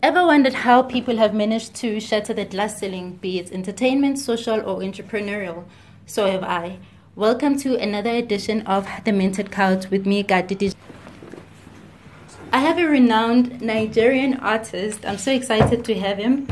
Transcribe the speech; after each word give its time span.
Ever 0.00 0.24
wondered 0.24 0.54
how 0.54 0.82
people 0.82 1.16
have 1.16 1.34
managed 1.34 1.74
to 1.76 1.98
shatter 1.98 2.32
the 2.32 2.44
glass 2.44 2.78
ceiling, 2.78 3.18
be 3.20 3.40
it 3.40 3.50
entertainment, 3.50 4.20
social, 4.20 4.60
or 4.60 4.78
entrepreneurial? 4.78 5.64
So 6.06 6.30
have 6.30 6.44
I. 6.44 6.78
Welcome 7.16 7.58
to 7.58 7.74
another 7.76 8.10
edition 8.10 8.64
of 8.64 8.86
The 9.04 9.10
Minted 9.10 9.50
Couch 9.50 9.90
with 9.90 10.06
me, 10.06 10.22
Gadidi. 10.22 10.72
I 12.52 12.60
have 12.60 12.78
a 12.78 12.84
renowned 12.84 13.60
Nigerian 13.60 14.34
artist. 14.34 15.04
I'm 15.04 15.18
so 15.18 15.32
excited 15.32 15.84
to 15.86 15.94
have 15.98 16.18
him. 16.18 16.46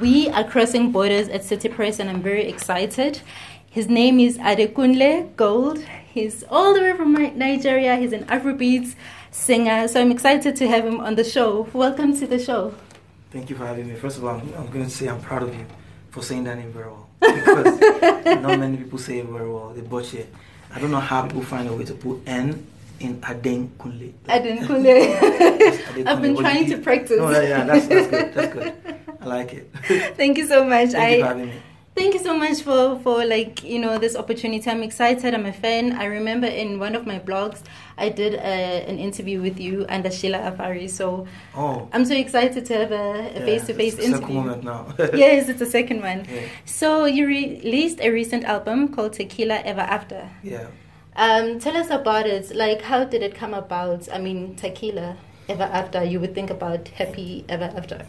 We 0.00 0.30
are 0.30 0.44
crossing 0.44 0.90
borders 0.90 1.28
at 1.28 1.44
City 1.44 1.68
Press, 1.68 1.98
and 1.98 2.08
I'm 2.08 2.22
very 2.22 2.48
excited. 2.48 3.20
His 3.68 3.90
name 3.90 4.18
is 4.18 4.38
Adekunle 4.38 5.36
Gold. 5.36 5.80
He's 6.14 6.44
all 6.44 6.72
the 6.72 6.80
way 6.80 6.96
from 6.96 7.12
Nigeria. 7.12 7.96
He's 7.96 8.14
an 8.14 8.24
Afrobeats 8.24 8.94
singer. 9.30 9.86
So 9.86 10.00
I'm 10.00 10.10
excited 10.10 10.56
to 10.56 10.66
have 10.66 10.86
him 10.86 10.98
on 10.98 11.16
the 11.16 11.24
show. 11.24 11.68
Welcome 11.74 12.18
to 12.20 12.26
the 12.26 12.38
show. 12.38 12.72
Thank 13.30 13.50
you 13.50 13.56
for 13.56 13.66
having 13.66 13.88
me. 13.88 13.94
First 13.94 14.18
of 14.18 14.24
all, 14.24 14.36
I'm, 14.36 14.54
I'm 14.54 14.70
going 14.70 14.84
to 14.84 14.90
say 14.90 15.08
I'm 15.08 15.20
proud 15.20 15.42
of 15.42 15.54
you 15.54 15.66
for 16.10 16.22
saying 16.22 16.44
that 16.44 16.56
name 16.56 16.72
very 16.72 16.86
well. 16.86 17.08
Because 17.20 17.80
not 18.24 18.58
many 18.58 18.76
people 18.76 18.98
say 18.98 19.18
it 19.18 19.26
very 19.26 19.50
well. 19.50 19.70
They 19.70 19.82
butcher 19.82 20.18
it. 20.18 20.34
I 20.74 20.80
don't 20.80 20.90
know 20.90 21.00
how 21.00 21.22
people 21.22 21.42
find 21.42 21.68
a 21.68 21.72
way 21.72 21.84
to 21.84 21.94
put 21.94 22.20
N 22.26 22.66
in 23.00 23.22
Aden 23.28 23.72
Kunle. 23.78 24.12
Aden 24.28 24.58
Kunle. 24.66 26.06
I've 26.06 26.22
been 26.22 26.36
trying 26.36 26.70
to 26.70 26.78
practice. 26.78 27.18
No, 27.18 27.30
yeah, 27.30 27.64
that's, 27.64 27.86
that's 27.86 28.06
good. 28.08 28.34
That's 28.34 28.52
good. 28.54 28.74
I 29.20 29.26
like 29.26 29.52
it. 29.54 29.70
Thank 30.16 30.38
you 30.38 30.46
so 30.46 30.64
much. 30.64 30.90
Thank 30.90 30.96
I, 30.96 31.16
you 31.16 31.22
for 31.22 31.26
having 31.28 31.46
me 31.46 31.62
thank 31.96 32.14
you 32.14 32.20
so 32.20 32.36
much 32.36 32.62
for 32.62 32.98
for 33.00 33.24
like 33.24 33.64
you 33.64 33.78
know 33.78 33.98
this 33.98 34.14
opportunity. 34.14 34.70
I'm 34.70 34.82
excited. 34.82 35.34
I'm 35.34 35.46
a 35.46 35.52
fan. 35.52 35.92
I 35.92 36.04
remember 36.04 36.46
in 36.46 36.78
one 36.78 36.94
of 36.94 37.06
my 37.06 37.18
blogs 37.18 37.62
i 37.98 38.08
did 38.08 38.34
a, 38.34 38.84
an 38.88 38.98
interview 38.98 39.40
with 39.40 39.58
you 39.58 39.84
and 39.88 40.12
sheila 40.12 40.38
afari 40.38 40.88
so 40.88 41.26
oh. 41.54 41.88
i'm 41.92 42.04
so 42.04 42.14
excited 42.14 42.66
to 42.66 42.74
have 42.74 42.92
a, 42.92 43.40
face-to-face 43.44 43.98
interview. 43.98 44.34
moment 44.34 44.64
now. 44.64 44.86
yes 45.14 45.48
it's 45.48 45.58
the 45.58 45.66
second 45.66 46.02
one. 46.02 46.26
Yeah. 46.30 46.42
so 46.64 47.06
you 47.06 47.26
re- 47.26 47.60
released 47.64 48.00
a 48.00 48.10
recent 48.10 48.44
album 48.44 48.88
called 48.88 49.12
tequila 49.14 49.60
ever 49.64 49.80
after. 49.80 50.28
Yeah. 50.42 50.68
Um, 51.16 51.58
tell 51.58 51.76
us 51.76 51.88
about 51.90 52.26
it. 52.26 52.54
Like 52.54 52.82
how 52.82 53.04
did 53.04 53.22
it 53.22 53.34
come 53.34 53.54
about? 53.54 54.08
I 54.12 54.18
mean 54.18 54.56
tequila 54.56 55.16
ever 55.48 55.64
after. 55.64 56.04
You 56.04 56.20
would 56.20 56.34
think 56.34 56.50
about 56.50 56.88
happy 56.88 57.44
ever 57.48 57.72
after 57.74 58.06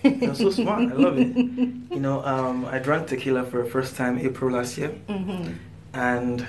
you're 0.20 0.34
so 0.34 0.50
smart. 0.50 0.90
I 0.90 0.94
love 0.94 1.18
it. 1.18 1.36
You 1.36 2.00
know, 2.00 2.24
um, 2.24 2.64
I 2.66 2.78
drank 2.78 3.08
tequila 3.08 3.44
for 3.44 3.62
the 3.64 3.70
first 3.70 3.96
time 3.96 4.18
April 4.18 4.52
last 4.52 4.78
year, 4.78 4.94
mm-hmm. 5.08 5.52
and 5.92 6.48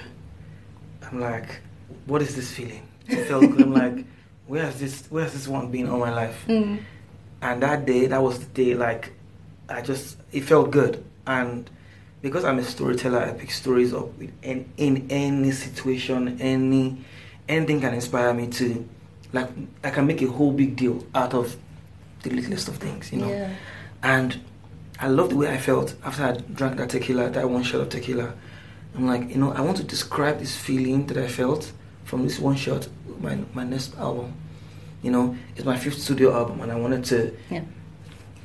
I'm 1.03 1.19
like, 1.19 1.59
what 2.05 2.21
is 2.21 2.35
this 2.35 2.51
feeling? 2.51 2.87
I 3.09 3.23
felt 3.23 3.41
good. 3.51 3.61
I'm 3.61 3.73
like, 3.73 4.05
where 4.47 4.65
has 4.65 4.79
this 4.79 5.05
where 5.09 5.23
has 5.23 5.33
this 5.33 5.47
one 5.47 5.71
been 5.71 5.89
all 5.89 5.99
my 5.99 6.13
life? 6.13 6.43
Mm. 6.47 6.79
And 7.41 7.63
that 7.63 7.85
day, 7.85 8.05
that 8.07 8.21
was 8.21 8.39
the 8.39 8.45
day. 8.45 8.75
Like, 8.75 9.11
I 9.67 9.81
just 9.81 10.17
it 10.31 10.41
felt 10.41 10.71
good, 10.71 11.03
and 11.27 11.69
because 12.21 12.45
I'm 12.45 12.59
a 12.59 12.63
storyteller, 12.63 13.19
I 13.19 13.33
pick 13.33 13.51
stories 13.51 13.93
up 13.93 14.09
in 14.41 14.71
in 14.77 15.07
any 15.09 15.51
situation, 15.51 16.39
any 16.39 17.03
anything 17.49 17.81
can 17.81 17.93
inspire 17.93 18.33
me 18.33 18.47
to 18.47 18.87
like 19.33 19.49
I 19.83 19.89
can 19.89 20.07
make 20.07 20.21
a 20.21 20.27
whole 20.27 20.51
big 20.51 20.75
deal 20.75 21.05
out 21.13 21.33
of 21.33 21.55
the 22.23 22.29
littlest 22.29 22.67
of 22.67 22.77
things, 22.77 23.11
you 23.11 23.19
know. 23.19 23.29
Yeah. 23.29 23.53
And 24.03 24.39
I 24.99 25.07
love 25.07 25.29
the 25.29 25.37
way 25.37 25.49
I 25.49 25.57
felt 25.57 25.95
after 26.03 26.23
I 26.23 26.31
drank 26.33 26.77
that 26.77 26.89
tequila, 26.89 27.29
that 27.29 27.49
one 27.49 27.63
shot 27.63 27.81
of 27.81 27.89
tequila. 27.89 28.33
I'm 28.95 29.07
like, 29.07 29.29
you 29.29 29.37
know, 29.37 29.51
I 29.53 29.61
want 29.61 29.77
to 29.77 29.83
describe 29.83 30.39
this 30.39 30.55
feeling 30.55 31.07
that 31.07 31.17
I 31.17 31.27
felt 31.27 31.71
from 32.03 32.23
this 32.23 32.39
one 32.39 32.55
shot, 32.55 32.87
my 33.19 33.37
my 33.53 33.63
next 33.63 33.97
album. 33.97 34.33
You 35.01 35.11
know, 35.11 35.35
it's 35.55 35.65
my 35.65 35.77
fifth 35.77 35.99
studio 35.99 36.33
album, 36.33 36.61
and 36.61 36.71
I 36.71 36.75
wanted 36.75 37.05
to. 37.05 37.35
Yeah. 37.49 37.63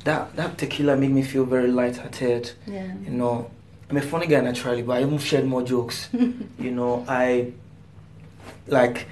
That 0.05 0.35
that 0.35 0.57
tequila 0.57 0.95
made 0.95 1.11
me 1.11 1.21
feel 1.21 1.45
very 1.45 1.67
light-hearted. 1.67 2.51
Yeah. 2.65 2.93
You 3.03 3.11
know, 3.11 3.51
I'm 3.89 3.97
a 3.97 4.01
funny 4.01 4.27
guy 4.27 4.41
naturally, 4.41 4.81
but 4.81 4.97
I 4.97 5.01
even 5.01 5.17
shared 5.17 5.45
more 5.45 5.63
jokes. 5.63 6.09
you 6.13 6.71
know, 6.71 7.05
I 7.07 7.51
like 8.67 9.07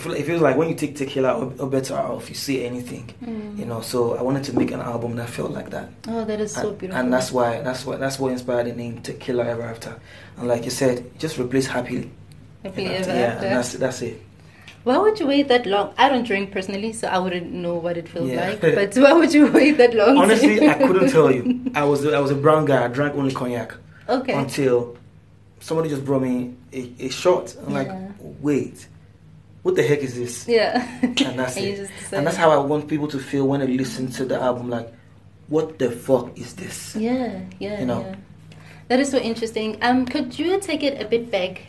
it 0.00 0.02
feels, 0.02 0.16
it 0.16 0.24
feels 0.26 0.40
like 0.40 0.56
when 0.56 0.68
you 0.68 0.74
take 0.74 0.96
tequila 0.96 1.32
or, 1.34 1.52
or 1.58 1.68
better 1.68 1.94
off, 1.94 2.28
you 2.28 2.34
see 2.34 2.64
anything, 2.64 3.12
Mm. 3.24 3.58
you 3.58 3.64
know. 3.66 3.80
So 3.80 4.16
I 4.16 4.22
wanted 4.22 4.44
to 4.44 4.56
make 4.56 4.70
an 4.70 4.80
album 4.80 5.16
that 5.16 5.28
felt 5.28 5.50
like 5.52 5.70
that, 5.70 5.88
Oh, 6.08 6.24
that 6.24 6.40
is 6.40 6.52
so 6.52 6.70
and, 6.70 6.78
beautiful. 6.78 7.00
and 7.00 7.12
that's 7.12 7.30
why 7.32 7.60
that's 7.60 7.84
what 7.86 8.00
that's 8.00 8.18
what 8.18 8.32
inspired 8.32 8.66
the 8.66 8.72
name 8.72 9.00
Tequila 9.02 9.44
Ever 9.46 9.62
After. 9.62 10.00
And 10.38 10.48
like 10.48 10.64
you 10.64 10.70
said, 10.70 11.18
just 11.18 11.38
replace 11.38 11.66
happily. 11.66 12.10
Happily 12.62 12.86
Ever. 12.86 13.10
Yeah, 13.10 13.20
after. 13.34 13.46
and 13.46 13.56
that's 13.56 13.72
that's 13.74 14.02
it. 14.02 14.22
Why 14.84 14.96
would 14.96 15.20
you 15.20 15.26
wait 15.26 15.48
that 15.48 15.66
long? 15.66 15.92
I 15.98 16.08
don't 16.08 16.26
drink 16.26 16.52
personally, 16.52 16.94
so 16.94 17.06
I 17.08 17.18
wouldn't 17.18 17.52
know 17.52 17.74
what 17.74 17.98
it 17.98 18.08
feels 18.08 18.30
Yeah. 18.30 18.48
like. 18.48 18.60
But 18.62 18.94
why 18.96 19.12
would 19.12 19.32
you 19.34 19.46
wait 19.58 19.76
that 19.76 19.92
long? 19.94 20.16
Honestly, 20.16 20.66
I 20.68 20.74
couldn't 20.74 21.10
tell 21.10 21.30
you. 21.30 21.60
I 21.74 21.84
was 21.84 22.06
I 22.06 22.18
was 22.18 22.30
a 22.30 22.34
brown 22.46 22.64
guy. 22.64 22.84
I 22.84 22.88
drank 22.88 23.14
only 23.14 23.32
cognac 23.34 23.74
Okay. 24.08 24.32
until 24.32 24.96
somebody 25.60 25.90
just 25.90 26.04
brought 26.04 26.22
me 26.22 26.54
a, 26.72 26.90
a 27.00 27.08
shot. 27.10 27.54
I'm 27.66 27.74
like, 27.74 27.90
wait, 28.40 28.88
what 29.62 29.74
the 29.76 29.82
heck 29.82 30.00
is 30.00 30.14
this? 30.14 30.46
Yeah. 30.48 30.86
And 31.02 31.38
that's 31.38 31.56
And 31.58 31.66
it. 31.66 31.90
And 32.12 32.26
that's 32.26 32.36
how 32.36 32.50
I 32.50 32.58
want 32.58 32.88
people 32.88 33.08
to 33.08 33.18
feel 33.18 33.46
when 33.46 33.60
they 33.60 33.66
listen 33.66 34.10
to 34.12 34.24
the 34.24 34.40
album. 34.40 34.70
Like, 34.70 34.92
what 35.48 35.78
the 35.78 35.90
fuck 35.90 36.36
is 36.38 36.54
this? 36.54 36.96
Yeah, 36.96 37.40
yeah, 37.58 37.80
You 37.80 37.86
know. 37.86 38.00
yeah. 38.00 38.16
That 38.88 39.00
is 39.00 39.10
so 39.10 39.18
interesting. 39.18 39.76
Um, 39.82 40.04
could 40.06 40.38
you 40.38 40.58
take 40.60 40.82
it 40.82 41.00
a 41.00 41.06
bit 41.06 41.30
back 41.30 41.62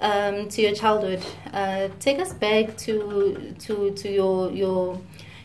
um, 0.00 0.48
to 0.48 0.62
your 0.62 0.74
childhood? 0.74 1.22
Uh, 1.52 1.88
take 2.00 2.18
us 2.18 2.32
back 2.32 2.76
to 2.78 3.54
to 3.60 3.92
to 3.94 4.08
your 4.10 4.50
your 4.50 5.00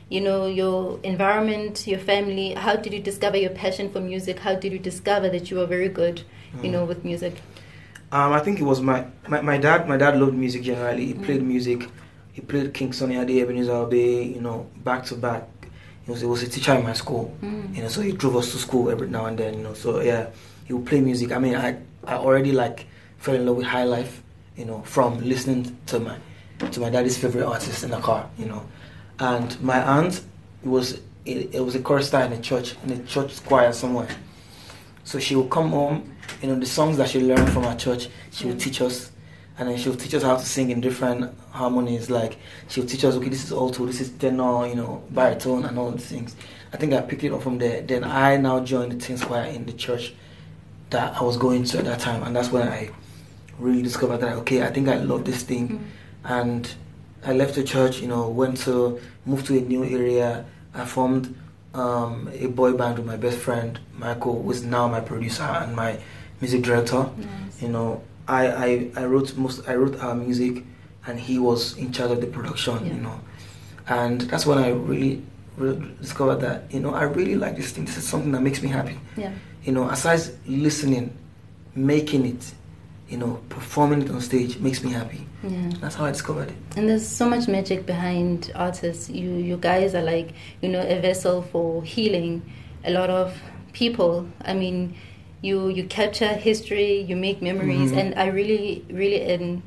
you 0.09 0.21
know 0.21 0.47
your 0.47 0.99
environment, 1.03 1.85
your 1.87 1.99
family. 1.99 2.53
How 2.53 2.75
did 2.75 2.93
you 2.93 2.99
discover 3.01 3.37
your 3.37 3.51
passion 3.51 3.89
for 3.91 3.99
music? 3.99 4.39
How 4.39 4.55
did 4.55 4.71
you 4.71 4.79
discover 4.79 5.29
that 5.29 5.51
you 5.51 5.57
were 5.57 5.67
very 5.67 5.89
good, 5.89 6.21
you 6.63 6.69
Mm. 6.69 6.73
know, 6.73 6.85
with 6.85 7.03
music? 7.05 7.33
Um, 8.15 8.31
I 8.31 8.39
think 8.39 8.61
it 8.61 8.63
was 8.63 8.79
my, 8.79 9.03
my 9.27 9.41
my 9.41 9.57
dad. 9.57 9.89
My 9.89 9.97
dad 9.97 10.17
loved 10.17 10.35
music 10.35 10.61
generally. 10.63 11.05
He 11.07 11.13
Mm. 11.15 11.23
played 11.25 11.43
music. 11.43 11.79
He 12.31 12.39
played 12.41 12.73
King 12.73 12.93
Sonny 12.93 13.17
Ade, 13.17 13.41
Ebenezer 13.43 13.73
Obey, 13.85 14.23
you 14.23 14.39
know, 14.39 14.67
back 14.85 15.03
to 15.07 15.15
back. 15.15 15.43
He 16.05 16.11
was, 16.11 16.21
he 16.21 16.27
was 16.27 16.41
a 16.43 16.47
teacher 16.47 16.73
in 16.75 16.83
my 16.83 16.93
school, 16.93 17.25
Mm. 17.43 17.75
you 17.75 17.81
know, 17.81 17.89
so 17.89 17.99
he 18.01 18.11
drove 18.13 18.35
us 18.37 18.51
to 18.53 18.57
school 18.57 18.89
every 18.89 19.09
now 19.09 19.25
and 19.25 19.37
then, 19.37 19.55
you 19.57 19.63
know. 19.63 19.73
So 19.73 19.99
yeah, 19.99 20.27
he 20.65 20.71
would 20.73 20.85
play 20.85 21.01
music. 21.01 21.33
I 21.33 21.39
mean, 21.39 21.55
I 21.55 21.69
I 22.07 22.15
already 22.15 22.53
like 22.53 22.85
fell 23.17 23.35
in 23.35 23.45
love 23.45 23.57
with 23.57 23.65
high 23.65 23.83
life, 23.97 24.21
you 24.55 24.63
know, 24.69 24.79
from 24.85 25.19
listening 25.33 25.75
to 25.87 25.99
my 25.99 26.15
to 26.71 26.79
my 26.79 26.89
daddy's 26.89 27.17
favorite 27.17 27.45
artist 27.45 27.83
in 27.83 27.91
the 27.91 27.99
car, 27.99 28.29
you 28.39 28.45
know. 28.45 28.63
And 29.19 29.49
my 29.61 29.79
aunt 29.97 30.21
was 30.63 30.85
it, 31.25 31.53
it 31.57 31.61
was 31.67 31.75
a 31.75 31.79
chorister 31.81 32.19
in 32.27 32.31
a 32.31 32.39
church 32.39 32.75
in 32.85 32.91
a 32.93 32.99
church 33.13 33.43
choir 33.43 33.73
somewhere. 33.73 34.07
So 35.03 35.19
she 35.19 35.35
would 35.35 35.49
come 35.49 35.69
home, 35.71 36.14
you 36.41 36.47
know, 36.49 36.59
the 36.59 36.65
songs 36.65 36.97
that 36.97 37.09
she 37.09 37.21
learned 37.21 37.49
from 37.51 37.63
her 37.63 37.75
church, 37.75 38.09
she 38.31 38.47
would 38.47 38.59
teach 38.59 38.81
us. 38.81 39.11
And 39.57 39.69
then 39.69 39.77
she 39.77 39.87
would 39.87 39.99
teach 39.99 40.13
us 40.13 40.23
how 40.23 40.35
to 40.35 40.45
sing 40.45 40.69
in 40.69 40.81
different 40.81 41.33
harmonies. 41.51 42.09
Like, 42.09 42.37
she 42.67 42.81
would 42.81 42.89
teach 42.89 43.05
us, 43.05 43.15
okay, 43.15 43.29
this 43.29 43.45
is 43.45 43.53
alto, 43.53 43.85
this 43.85 44.01
is 44.01 44.09
tenor, 44.09 44.67
you 44.67 44.75
know, 44.75 45.01
baritone, 45.11 45.63
and 45.63 45.79
all 45.79 45.91
these 45.91 46.05
things. 46.05 46.35
I 46.73 46.77
think 46.77 46.93
I 46.93 46.99
picked 47.01 47.23
it 47.23 47.31
up 47.31 47.41
from 47.41 47.57
there. 47.57 47.81
Then 47.81 48.03
I 48.03 48.35
now 48.35 48.59
joined 48.59 48.91
the 48.91 48.97
teen 48.97 49.17
choir 49.17 49.45
in 49.45 49.65
the 49.65 49.71
church 49.71 50.13
that 50.89 51.15
I 51.15 51.23
was 51.23 51.37
going 51.37 51.63
to 51.65 51.77
at 51.77 51.85
that 51.85 51.99
time. 51.99 52.23
And 52.23 52.35
that's 52.35 52.51
when 52.51 52.67
I 52.67 52.89
really 53.57 53.81
discovered 53.81 54.17
that, 54.17 54.33
okay, 54.39 54.61
I 54.61 54.71
think 54.71 54.89
I 54.89 54.97
love 54.97 55.23
this 55.23 55.43
thing. 55.43 55.69
Mm. 55.69 55.83
And 56.25 56.75
I 57.23 57.31
left 57.31 57.55
the 57.55 57.63
church, 57.63 58.01
you 58.01 58.09
know, 58.09 58.27
went 58.27 58.57
to, 58.61 58.99
moved 59.25 59.47
to 59.47 59.57
a 59.57 59.61
new 59.61 59.85
area. 59.85 60.45
I 60.73 60.83
formed 60.83 61.33
um, 61.73 62.29
a 62.33 62.47
boy 62.47 62.73
band 62.73 62.97
with 62.97 63.07
my 63.07 63.15
best 63.15 63.37
friend, 63.37 63.79
Michael, 63.93 64.43
who 64.43 64.51
is 64.51 64.63
now 64.63 64.87
my 64.87 64.99
producer 64.99 65.43
and 65.43 65.75
my 65.75 65.97
music 66.45 66.61
director. 66.63 67.01
Nice. 67.17 67.61
You 67.61 67.69
know, 67.69 68.01
I, 68.27 68.41
I, 68.67 68.91
I 69.01 69.05
wrote 69.05 69.35
most 69.37 69.67
I 69.67 69.73
wrote 69.75 69.95
our 69.99 70.15
music 70.15 70.63
and 71.07 71.19
he 71.19 71.35
was 71.39 71.61
in 71.77 71.91
charge 71.91 72.11
of 72.11 72.21
the 72.21 72.27
production, 72.27 72.75
Yeah. 72.85 72.93
you 72.93 73.01
know. 73.01 73.19
And 73.87 74.21
that's 74.21 74.45
when 74.49 74.57
I 74.57 74.69
really, 74.69 75.21
really 75.57 75.87
discovered 76.01 76.39
that, 76.47 76.57
you 76.73 76.79
know, 76.79 76.93
I 76.93 77.03
really 77.03 77.35
like 77.35 77.55
this 77.55 77.69
thing. 77.71 77.85
This 77.85 77.97
is 77.97 78.07
something 78.07 78.31
that 78.31 78.41
makes 78.41 78.61
me 78.63 78.69
happy. 78.69 78.97
Yeah. 79.15 79.31
You 79.63 79.71
know, 79.75 79.89
aside 79.89 80.21
listening, 80.47 81.05
making 81.75 82.25
it, 82.25 82.43
you 83.09 83.17
know, 83.17 83.39
performing 83.49 84.01
it 84.03 84.09
on 84.09 84.21
stage 84.21 84.57
makes 84.59 84.83
me 84.83 84.91
happy. 84.91 85.21
Yeah. 85.43 85.69
That's 85.81 85.95
how 85.95 86.05
I 86.05 86.11
discovered 86.11 86.49
it. 86.49 86.57
And 86.77 86.89
there's 86.89 87.07
so 87.07 87.29
much 87.29 87.47
magic 87.47 87.85
behind 87.85 88.51
artists. 88.55 89.09
You 89.09 89.29
you 89.49 89.57
guys 89.57 89.93
are 89.93 90.01
like, 90.15 90.29
you 90.61 90.69
know, 90.69 90.81
a 90.81 90.97
vessel 91.01 91.41
for 91.51 91.83
healing 91.83 92.41
a 92.83 92.91
lot 92.91 93.09
of 93.21 93.27
people. 93.73 94.27
I 94.51 94.53
mean, 94.55 94.95
you 95.41 95.69
you 95.69 95.83
capture 95.85 96.33
history, 96.33 97.01
you 97.01 97.15
make 97.15 97.41
memories 97.41 97.91
Mhm. 97.91 97.97
and 97.99 98.15
I 98.19 98.27
really 98.27 98.83
really 98.89 99.21
am 99.21 99.63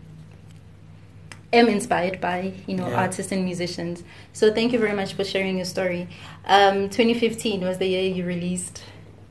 am 1.53 1.69
inspired 1.69 2.21
by, 2.21 2.53
you 2.67 2.77
know, 2.77 2.89
Yeah. 2.89 3.01
artists 3.05 3.33
and 3.33 3.45
musicians. 3.45 4.03
So 4.33 4.53
thank 4.53 4.73
you 4.73 4.79
very 4.79 4.95
much 4.95 5.15
for 5.15 5.25
sharing 5.25 5.57
your 5.57 5.65
story. 5.67 6.09
Um 6.47 6.89
2015 6.91 7.61
was 7.63 7.79
the 7.79 7.87
year 7.87 8.03
you 8.03 8.25
released 8.25 8.83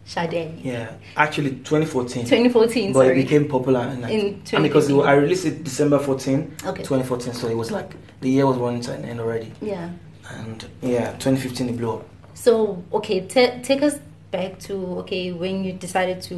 Sade. 0.05 0.51
Yeah, 0.63 0.87
actually 1.17 1.51
2014. 1.63 2.23
2014, 2.25 2.93
but 2.93 2.99
sorry. 3.01 3.19
it 3.19 3.23
became 3.23 3.45
popular 3.49 3.81
in, 3.93 4.01
like, 4.01 4.11
In 4.13 4.41
and 4.53 4.63
because 4.63 4.89
I 4.89 5.13
released 5.15 5.45
it 5.45 5.63
December 5.65 5.99
14, 5.99 6.53
Okay. 6.65 6.81
2014, 6.81 7.33
so 7.33 7.49
it 7.49 7.57
was 7.57 7.71
like 7.71 7.93
the 8.21 8.29
year 8.29 8.45
was 8.47 8.55
running 8.57 8.79
to 8.81 8.93
an 8.93 9.03
end 9.05 9.19
already. 9.19 9.51
yeah. 9.61 9.89
and 10.39 10.65
yeah, 10.81 11.11
2015 11.19 11.69
it 11.69 11.77
blew 11.77 11.91
up. 11.91 12.05
So 12.33 12.81
okay, 12.93 13.19
t- 13.21 13.51
take 13.63 13.81
us 13.81 13.99
back 14.37 14.59
to 14.67 14.73
okay 15.01 15.31
when 15.31 15.63
you 15.65 15.71
decided 15.73 16.21
to 16.29 16.35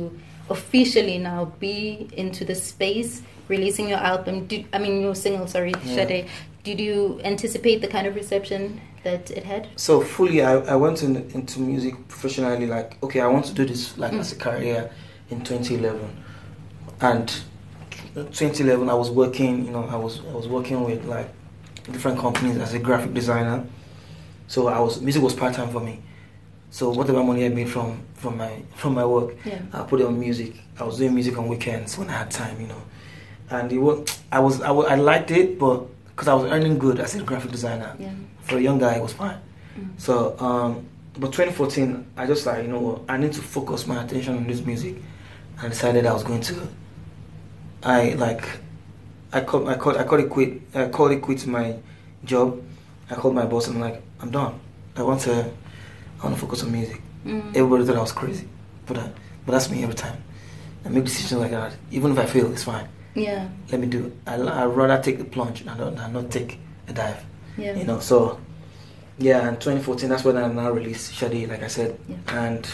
officially 0.49 1.17
now 1.17 1.45
be 1.59 2.07
into 2.23 2.45
the 2.45 2.55
space 2.55 3.21
releasing 3.49 3.89
your 3.89 3.99
album. 3.99 4.45
Did, 4.47 4.65
I 4.71 4.77
mean 4.79 5.01
your 5.01 5.15
single, 5.15 5.47
sorry, 5.47 5.73
Yeah. 5.83 5.95
Sade. 5.95 6.25
Did 6.63 6.79
you 6.79 7.19
anticipate 7.23 7.77
the 7.81 7.87
kind 7.87 8.05
of 8.07 8.13
reception 8.15 8.61
that 9.03 9.31
it 9.31 9.43
had? 9.43 9.67
So 9.75 10.01
fully, 10.01 10.41
I, 10.41 10.53
I 10.73 10.75
went 10.75 11.03
in, 11.03 11.15
into 11.37 11.59
music 11.59 11.93
professionally. 12.07 12.67
Like, 12.67 12.89
okay, 13.03 13.21
I 13.21 13.27
want 13.27 13.45
to 13.45 13.53
do 13.53 13.65
this 13.65 13.97
like 13.97 14.11
Mm. 14.13 14.19
as 14.19 14.31
a 14.33 14.35
career 14.35 14.79
in 15.31 15.37
2011, 15.43 15.99
and 17.01 17.27
2011 18.15 18.89
I 18.89 18.93
was 18.93 19.09
working. 19.09 19.65
You 19.65 19.71
know, 19.71 19.85
I 19.85 19.95
was 20.05 20.13
I 20.31 20.33
was 20.41 20.47
working 20.47 20.83
with 20.83 21.01
like 21.05 21.29
different 21.93 22.19
companies 22.19 22.57
as 22.57 22.73
a 22.73 22.79
graphic 22.79 23.13
designer. 23.13 23.63
So 24.47 24.67
I 24.67 24.79
was 24.79 25.01
music 25.01 25.21
was 25.23 25.33
part 25.33 25.53
time 25.53 25.69
for 25.75 25.81
me. 25.89 25.95
So 26.71 26.89
whatever 26.91 27.23
money 27.23 27.45
I 27.45 27.49
made 27.49 27.69
from 27.69 28.01
from 28.15 28.37
my 28.37 28.61
from 28.75 28.93
my 28.93 29.05
work, 29.05 29.35
Yeah. 29.45 29.61
I 29.73 29.83
put 29.83 30.01
it 30.01 30.05
on 30.07 30.19
music. 30.19 30.53
I 30.79 30.83
was 30.83 30.97
doing 30.97 31.13
music 31.15 31.37
on 31.37 31.47
weekends 31.47 31.97
when 31.97 32.09
I 32.09 32.13
had 32.13 32.31
time, 32.31 32.59
you 32.61 32.67
know. 32.67 32.81
And 33.49 33.71
it 33.71 33.79
was 33.79 34.07
I 34.31 34.39
was 34.39 34.61
I, 34.61 34.71
I 34.71 34.95
liked 34.95 35.31
it, 35.31 35.57
but 35.57 35.85
because 36.09 36.27
I 36.27 36.33
was 36.33 36.51
earning 36.51 36.77
good 36.77 36.99
as 36.99 37.15
a 37.15 37.23
graphic 37.23 37.51
designer 37.51 37.95
Yeah. 37.99 38.11
for 38.41 38.57
a 38.57 38.61
young 38.61 38.77
guy, 38.77 38.95
it 38.95 39.01
was 39.01 39.13
fine. 39.13 39.37
Mm. 39.79 39.89
So, 39.97 40.35
um, 40.39 40.85
but 41.17 41.31
2014, 41.33 42.05
I 42.17 42.25
just 42.27 42.45
like, 42.45 42.63
you 42.63 42.69
know 42.69 42.79
what, 42.79 43.01
I 43.07 43.17
need 43.17 43.33
to 43.33 43.41
focus 43.41 43.87
my 43.87 44.03
attention 44.03 44.35
on 44.37 44.45
this 44.47 44.61
music. 44.65 44.95
I 45.61 45.67
decided 45.69 46.05
I 46.05 46.13
was 46.13 46.23
going 46.23 46.41
to, 46.41 46.67
I 47.83 48.09
like, 48.13 48.43
I 49.31 49.41
called, 49.41 49.67
I 49.69 49.75
called, 49.75 49.97
I 49.97 50.03
called 50.03 50.21
it 50.21 50.29
quit, 50.29 50.61
I 50.75 50.87
called 50.89 51.11
it 51.11 51.21
quit 51.21 51.45
my 51.47 51.75
job. 52.25 52.61
I 53.09 53.15
called 53.15 53.33
my 53.35 53.45
boss 53.45 53.67
and 53.67 53.75
I'm 53.77 53.81
like, 53.91 54.01
I'm 54.21 54.29
done. 54.31 54.59
I 54.95 55.03
want 55.03 55.21
to, 55.21 55.49
I 56.19 56.23
want 56.25 56.35
to 56.35 56.41
focus 56.41 56.63
on 56.63 56.71
music. 56.71 57.01
Mm. 57.25 57.55
Everybody 57.55 57.85
thought 57.85 57.97
I 57.97 58.01
was 58.01 58.11
crazy, 58.11 58.47
but, 58.85 58.97
uh, 58.97 59.07
but 59.45 59.51
that's 59.53 59.69
me 59.69 59.83
every 59.83 59.95
time. 59.95 60.21
I 60.85 60.89
make 60.89 61.05
decisions 61.05 61.41
like 61.41 61.51
that. 61.51 61.75
Even 61.91 62.11
if 62.11 62.19
I 62.19 62.25
fail, 62.25 62.51
it's 62.51 62.63
fine. 62.63 62.87
Yeah. 63.15 63.47
Let 63.71 63.81
me 63.81 63.87
do 63.87 64.05
it. 64.07 64.13
I, 64.27 64.35
I'd 64.35 64.65
rather 64.65 65.01
take 65.01 65.17
the 65.17 65.25
plunge 65.25 65.63
than 65.63 65.77
not, 65.77 66.11
not 66.13 66.31
take 66.31 66.59
a 66.87 66.93
dive 66.93 67.23
Yeah. 67.57 67.75
you 67.75 67.83
know 67.83 67.99
so 67.99 68.39
yeah 69.19 69.47
and 69.47 69.59
2014 69.59 70.09
that's 70.09 70.23
when 70.23 70.37
i 70.37 70.47
now 70.47 70.71
released 70.71 71.13
Sade 71.15 71.47
like 71.49 71.61
i 71.61 71.67
said 71.67 71.99
Yeah. 72.07 72.15
and 72.29 72.67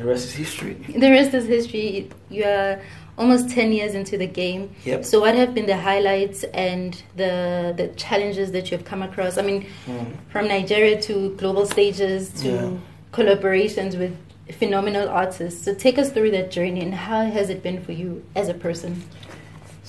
the 0.00 0.06
rest 0.06 0.24
is 0.28 0.32
history 0.42 0.74
The 1.04 1.10
rest 1.10 1.32
is 1.34 1.46
history. 1.46 2.08
You 2.30 2.44
are 2.44 2.80
almost 3.18 3.50
10 3.50 3.72
years 3.78 3.94
into 3.94 4.16
the 4.16 4.26
game. 4.42 4.62
yep 4.90 5.04
So, 5.04 5.20
what 5.20 5.34
have 5.34 5.50
been 5.54 5.66
the 5.66 5.76
highlights 5.90 6.40
and 6.68 6.90
the 7.22 7.32
the 7.80 7.86
challenges 8.04 8.48
that 8.56 8.64
you've 8.70 8.86
come 8.92 9.02
across? 9.08 9.32
I 9.42 9.42
mean, 9.50 9.60
Mm. 9.86 10.06
from 10.32 10.44
Nigeria 10.56 10.96
to 11.08 11.14
global 11.42 11.66
stages 11.66 12.20
to 12.42 12.48
Yeah. 12.48 12.70
collaborations 13.18 13.92
with 14.02 14.12
phenomenal 14.60 15.06
artists. 15.22 15.58
So, 15.64 15.70
take 15.86 15.96
us 16.02 16.08
through 16.14 16.30
that 16.38 16.48
journey 16.56 16.80
and 16.86 16.94
how 17.08 17.22
has 17.38 17.46
it 17.54 17.60
been 17.68 17.78
for 17.86 17.92
you 18.00 18.10
as 18.40 18.46
a 18.48 18.54
person? 18.66 18.92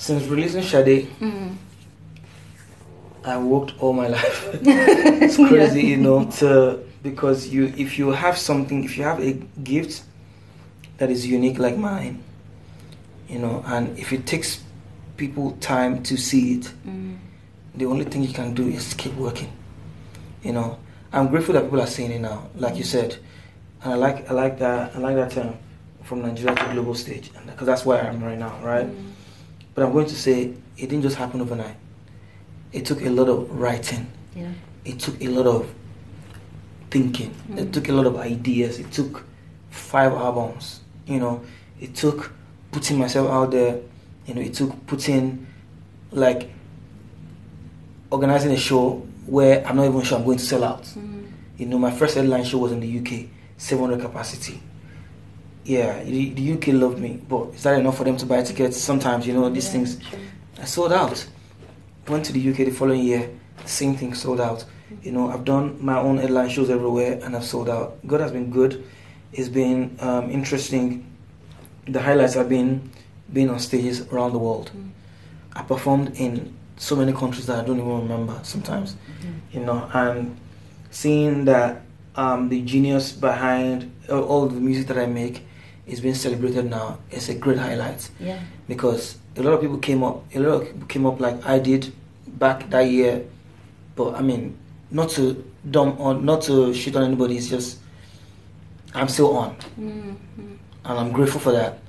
since 0.05 0.23
releasing 0.33 0.63
Sade 0.71 0.97
Mm. 1.19 1.49
i 3.33 3.37
worked 3.53 3.71
all 3.81 3.93
my 4.03 4.07
life 4.17 4.37
it's 5.25 5.37
crazy 5.51 5.83
you 5.93 5.97
know 6.05 6.17
to 6.39 6.49
because 7.03 7.47
you 7.47 7.73
if 7.77 7.97
you 7.97 8.11
have 8.11 8.37
something 8.37 8.83
if 8.83 8.97
you 8.97 9.03
have 9.03 9.19
a 9.19 9.33
gift 9.63 10.03
that 10.97 11.09
is 11.09 11.25
unique 11.25 11.57
like 11.57 11.77
mine 11.77 12.21
you 13.27 13.39
know 13.39 13.63
and 13.67 13.97
if 13.97 14.13
it 14.13 14.25
takes 14.25 14.61
people 15.17 15.51
time 15.59 16.01
to 16.03 16.17
see 16.17 16.53
it 16.55 16.71
Mm. 16.85 17.17
the 17.75 17.85
only 17.85 18.05
thing 18.05 18.23
you 18.23 18.33
can 18.33 18.53
do 18.53 18.67
is 18.67 18.93
keep 18.95 19.13
working. 19.15 19.51
You 20.43 20.53
know, 20.53 20.77
I'm 21.13 21.27
grateful 21.29 21.53
that 21.53 21.63
people 21.63 21.79
are 21.79 21.87
seeing 21.87 22.11
it 22.11 22.19
now, 22.19 22.49
like 22.55 22.75
you 22.75 22.83
said, 22.83 23.17
and 23.83 23.93
I 23.93 23.95
like 23.95 24.29
I 24.29 24.33
like 24.33 24.57
that 24.59 24.95
I 24.95 24.97
like 24.99 25.15
that 25.15 25.31
term 25.31 25.53
from 26.03 26.21
Nigeria 26.23 26.55
to 26.55 26.65
global 26.73 26.95
stage, 26.95 27.31
because 27.45 27.67
that's 27.67 27.85
where 27.85 28.03
I 28.03 28.07
am 28.07 28.23
right 28.23 28.37
now, 28.37 28.57
right? 28.63 28.87
Mm. 28.87 29.11
But 29.75 29.85
I'm 29.85 29.93
going 29.93 30.07
to 30.07 30.15
say 30.15 30.53
it 30.77 30.89
didn't 30.89 31.03
just 31.03 31.15
happen 31.15 31.39
overnight. 31.41 31.75
It 32.73 32.85
took 32.85 33.01
a 33.03 33.09
lot 33.09 33.29
of 33.29 33.49
writing. 33.51 34.07
Yeah. 34.35 34.49
It 34.83 34.97
took 34.99 35.21
a 35.21 35.27
lot 35.27 35.45
of 35.45 35.69
thinking. 36.91 37.31
It 37.57 37.67
Mm. 37.69 37.71
took 37.73 37.89
a 37.89 37.93
lot 37.93 38.05
of 38.05 38.17
ideas. 38.17 38.77
It 38.79 38.91
took 38.91 39.23
five 39.69 40.11
albums. 40.13 40.81
You 41.07 41.19
know, 41.19 41.41
it 41.79 41.95
took 41.95 42.31
putting 42.71 42.99
myself 42.99 43.29
out 43.31 43.51
there. 43.51 43.79
You 44.27 44.35
know, 44.35 44.41
it 44.41 44.53
took 44.53 44.85
putting 44.85 45.47
like 46.11 46.51
organizing 48.11 48.51
a 48.51 48.57
show 48.57 49.05
where 49.25 49.65
I'm 49.65 49.75
not 49.77 49.85
even 49.85 50.01
sure 50.01 50.17
I'm 50.17 50.25
going 50.25 50.37
to 50.37 50.43
sell 50.45 50.63
out. 50.63 50.83
Mm. 50.83 51.23
You 51.57 51.65
know, 51.67 51.77
my 51.79 51.91
first 51.91 52.15
headline 52.15 52.43
show 52.43 52.57
was 52.57 52.71
in 52.71 52.79
the 52.79 52.99
UK, 52.99 53.27
700 53.57 54.01
capacity. 54.01 54.61
Yeah, 55.63 56.03
the, 56.03 56.31
the 56.31 56.53
UK 56.53 56.67
loved 56.73 56.99
me, 56.99 57.21
but 57.29 57.53
is 57.53 57.63
that 57.63 57.79
enough 57.79 57.97
for 57.97 58.03
them 58.03 58.17
to 58.17 58.25
buy 58.25 58.41
tickets? 58.41 58.77
Sometimes, 58.77 59.27
you 59.27 59.33
know, 59.33 59.47
these 59.49 59.65
Yeah, 59.67 59.71
things. 59.71 59.95
true. 59.97 60.19
I 60.59 60.65
sold 60.65 60.91
out. 60.91 61.25
Went 62.07 62.25
to 62.25 62.33
the 62.33 62.39
UK 62.49 62.57
the 62.65 62.71
following 62.71 63.03
year, 63.03 63.29
same 63.65 63.95
thing, 63.95 64.13
sold 64.15 64.41
out. 64.41 64.65
You 65.03 65.11
know, 65.11 65.29
I've 65.29 65.45
done 65.45 65.77
my 65.83 65.97
own 65.97 66.17
headline 66.17 66.49
shows 66.49 66.69
everywhere 66.69 67.19
and 67.23 67.35
I've 67.35 67.43
sold 67.45 67.69
out. 67.69 68.05
God 68.07 68.21
has 68.21 68.31
been 68.31 68.49
good. 68.51 68.83
It's 69.33 69.49
been 69.49 69.95
um, 69.99 70.29
interesting. 70.29 71.05
The 71.87 72.01
highlights 72.01 72.33
have 72.35 72.49
been 72.49 72.89
being 73.31 73.49
on 73.49 73.59
stages 73.59 74.01
around 74.11 74.33
the 74.33 74.39
world. 74.39 74.71
Mm. 74.75 74.89
I 75.53 75.63
performed 75.63 76.15
in 76.19 76.53
so 76.77 76.95
many 76.95 77.13
countries 77.13 77.45
that 77.47 77.63
I 77.63 77.65
don't 77.65 77.77
even 77.79 78.01
remember 78.01 78.39
sometimes, 78.43 78.95
Mm. 79.21 79.53
you 79.53 79.59
know, 79.61 79.89
and 79.93 80.37
seeing 80.89 81.45
that 81.45 81.81
um, 82.15 82.49
the 82.49 82.61
genius 82.63 83.13
behind 83.13 83.89
all- 84.09 84.23
all 84.23 84.47
the 84.47 84.59
music 84.59 84.87
that 84.87 84.97
I 84.97 85.05
make 85.05 85.45
is 85.87 86.01
being 86.01 86.15
celebrated 86.15 86.69
now 86.69 86.97
is 87.09 87.29
a 87.29 87.35
great 87.35 87.57
highlight 87.57 88.09
Yeah. 88.19 88.39
because 88.67 89.17
a 89.37 89.41
lot 89.43 89.53
of 89.53 89.61
people 89.61 89.77
came 89.77 90.03
up, 90.03 90.23
a 90.35 90.39
lot 90.39 90.61
of 90.61 90.67
people 90.67 90.87
came 90.87 91.05
up 91.05 91.19
like 91.21 91.37
I 91.45 91.59
did 91.59 91.93
back 92.27 92.69
that 92.71 92.81
year, 92.91 93.23
but 93.95 94.15
I 94.15 94.21
mean, 94.21 94.57
not 94.91 95.09
to 95.11 95.43
dumb 95.69 95.95
on, 95.99 96.25
not 96.25 96.41
to 96.43 96.73
shit 96.73 96.95
on 96.95 97.03
anybody. 97.03 97.37
It's 97.37 97.49
just 97.49 97.79
I'm 98.93 99.07
still 99.07 99.35
on, 99.37 99.55
Mm. 99.79 100.15
Mm. 100.39 100.57
and 100.85 100.99
I'm 100.99 101.11
grateful 101.11 101.39
for 101.39 101.51
that, 101.53 101.79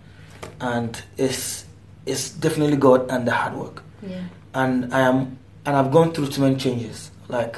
and 0.60 1.00
it's 1.16 1.64
it's 2.06 2.30
definitely 2.30 2.76
God 2.76 3.10
and 3.10 3.26
the 3.26 3.32
hard 3.32 3.54
work, 3.56 3.82
Yeah. 4.08 4.20
and 4.54 4.92
I 4.94 5.00
am 5.00 5.38
and 5.66 5.76
I've 5.76 5.90
gone 5.92 6.12
through 6.12 6.28
too 6.28 6.42
many 6.42 6.56
changes. 6.56 7.10
Like 7.28 7.56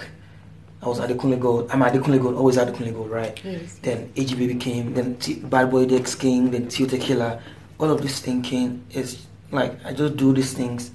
I 0.82 0.88
was 0.88 0.98
Adekunle 1.00 1.38
Gold, 1.40 1.70
I'm 1.70 1.80
Adekunle 1.80 2.20
Gold, 2.20 2.36
always 2.36 2.56
Adekunle 2.56 2.92
Gold, 2.94 3.10
right? 3.10 3.38
Yes. 3.44 3.78
Then 3.82 4.10
AGB 4.16 4.46
became, 4.48 4.92
then 4.94 5.16
T- 5.16 5.40
Bad 5.40 5.70
Boy 5.70 5.86
Dex 5.86 6.14
King, 6.14 6.50
then 6.50 6.68
Tio 6.68 6.86
Tequila. 6.86 7.40
All 7.80 7.90
of 7.90 8.00
this 8.02 8.20
thinking 8.20 8.82
is 8.90 9.26
like 9.50 9.72
I 9.84 9.92
just 9.92 10.16
do 10.16 10.32
these 10.32 10.52
things 10.54 10.90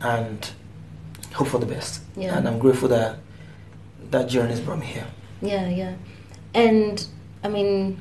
and 0.00 0.50
hope 1.34 1.48
for 1.48 1.58
the 1.58 1.66
best. 1.66 2.00
Yeah. 2.16 2.36
And 2.36 2.46
I'm 2.48 2.58
grateful 2.58 2.88
that 2.88 3.18
that 4.10 4.28
journey 4.28 4.50
has 4.50 4.60
brought 4.60 4.78
me 4.78 4.86
here. 4.86 5.06
Yeah, 5.42 5.68
yeah. 5.68 5.94
And 6.54 7.04
I 7.44 7.48
mean 7.48 7.98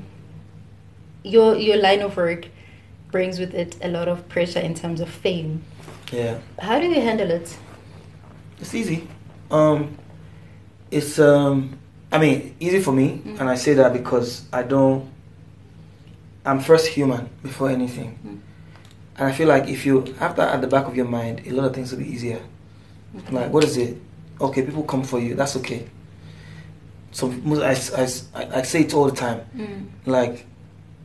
your 1.23 1.55
your 1.55 1.77
line 1.77 2.01
of 2.01 2.15
work 2.17 2.47
brings 3.11 3.39
with 3.39 3.53
it 3.53 3.75
a 3.81 3.87
lot 3.87 4.07
of 4.07 4.27
pressure 4.29 4.59
in 4.59 4.73
terms 4.73 4.99
of 5.01 5.09
fame. 5.09 5.63
Yeah, 6.11 6.37
How 6.59 6.79
do 6.79 6.85
you 6.87 7.01
handle 7.01 7.31
it? 7.31 7.57
it's 8.59 8.73
easy. 8.75 9.07
Um, 9.51 9.97
it's 10.91 11.19
um, 11.19 11.77
I 12.11 12.17
mean, 12.19 12.55
easy 12.59 12.79
for 12.81 12.91
me, 12.93 13.21
Mm. 13.25 13.39
and 13.39 13.49
I 13.49 13.55
say 13.55 13.73
that 13.73 13.91
because 13.93 14.43
I 14.53 14.63
don't. 14.63 15.09
I'm 16.45 16.59
first 16.59 16.87
human 16.87 17.27
before 17.41 17.69
anything, 17.69 18.19
Mm. 18.25 18.39
and 19.17 19.27
I 19.27 19.31
feel 19.31 19.47
like 19.47 19.67
if 19.67 19.85
you 19.85 20.03
have 20.19 20.35
that 20.35 20.53
at 20.53 20.61
the 20.61 20.67
back 20.67 20.85
of 20.87 20.95
your 20.95 21.07
mind, 21.07 21.41
a 21.47 21.51
lot 21.51 21.65
of 21.65 21.73
things 21.73 21.91
will 21.91 21.99
be 21.99 22.07
easier. 22.11 22.39
Like, 23.31 23.51
what 23.51 23.63
is 23.63 23.77
it? 23.77 23.97
Okay, 24.41 24.61
people 24.63 24.83
come 24.83 25.03
for 25.03 25.19
you. 25.19 25.35
That's 25.35 25.55
okay. 25.57 25.87
So 27.11 27.31
I, 27.31 27.71
I, 27.71 28.59
I 28.59 28.61
say 28.63 28.81
it 28.81 28.93
all 28.93 29.05
the 29.09 29.15
time. 29.15 29.41
Mm. 29.55 29.85
Like, 30.05 30.45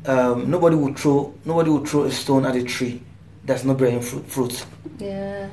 um, 0.06 0.50
nobody 0.50 0.74
will 0.76 0.94
throw 0.94 1.32
nobody 1.44 1.70
will 1.70 1.84
throw 1.86 2.04
a 2.04 2.10
stone 2.10 2.44
at 2.46 2.56
a 2.56 2.64
tree 2.64 3.00
that's 3.44 3.64
not 3.64 3.78
bearing 3.78 4.00
fruit. 4.00 4.26
fruit. 4.26 4.66
Yeah. 4.98 5.48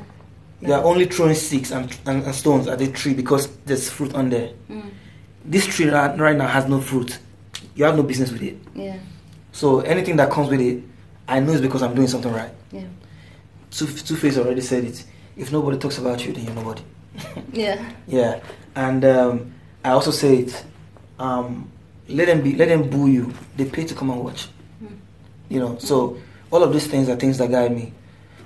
You 0.62 0.74
are 0.74 0.84
only 0.84 1.06
throwing 1.06 1.36
sticks 1.36 1.72
and, 1.72 1.96
and, 2.08 2.24
and 2.24 2.34
stones 2.34 2.68
at 2.68 2.80
the 2.80 2.92
tree 2.92 3.14
because 3.14 3.48
there's 3.66 3.90
fruit 3.92 4.16
on 4.16 4.30
there. 4.30 4.52
Mm. 4.70 4.90
This 5.46 5.68
tree 5.68 5.88
right, 5.90 6.18
right 6.20 6.36
now 6.36 6.48
has 6.48 6.66
no 6.68 6.82
fruit. 6.82 7.20
You 7.76 7.86
have 7.86 7.96
no 7.96 8.02
business 8.02 8.32
with 8.32 8.42
it. 8.42 8.58
Yeah. 8.74 8.98
So 9.52 9.82
anything 9.82 10.16
that 10.16 10.32
comes 10.32 10.50
with 10.50 10.60
it, 10.60 10.84
I 11.28 11.40
know 11.40 11.52
it's 11.52 11.62
because 11.62 11.84
I'm 11.84 11.94
doing 11.94 12.08
something 12.08 12.34
right. 12.34 12.52
Yeah. 12.72 12.86
Two 13.70 13.86
Two 13.86 14.16
Face 14.16 14.38
already 14.38 14.62
said 14.62 14.86
it. 14.86 15.04
If 15.36 15.52
nobody 15.52 15.78
talks 15.78 16.00
about 16.00 16.26
you, 16.26 16.34
then 16.34 16.46
you're 16.46 16.56
nobody. 16.56 16.82
Yeah. 17.54 17.92
Yeah, 18.08 18.42
and 18.76 19.04
um, 19.06 19.54
I 19.84 19.92
also 19.92 20.12
say 20.12 20.40
it. 20.40 20.64
Um, 21.20 21.72
let 22.08 22.28
them 22.28 22.42
be. 22.42 22.56
Let 22.56 22.70
them 22.70 22.90
boo 22.90 23.08
you. 23.08 23.34
They 23.56 23.66
pay 23.66 23.86
to 23.86 23.96
come 23.96 24.10
and 24.12 24.24
watch. 24.24 24.48
Mm. 24.84 24.98
You 25.50 25.60
know. 25.60 25.78
So 25.80 26.18
all 26.52 26.64
of 26.64 26.72
these 26.74 26.88
things 26.88 27.10
are 27.10 27.16
things 27.16 27.38
that 27.40 27.50
guide 27.50 27.76
me. 27.76 27.94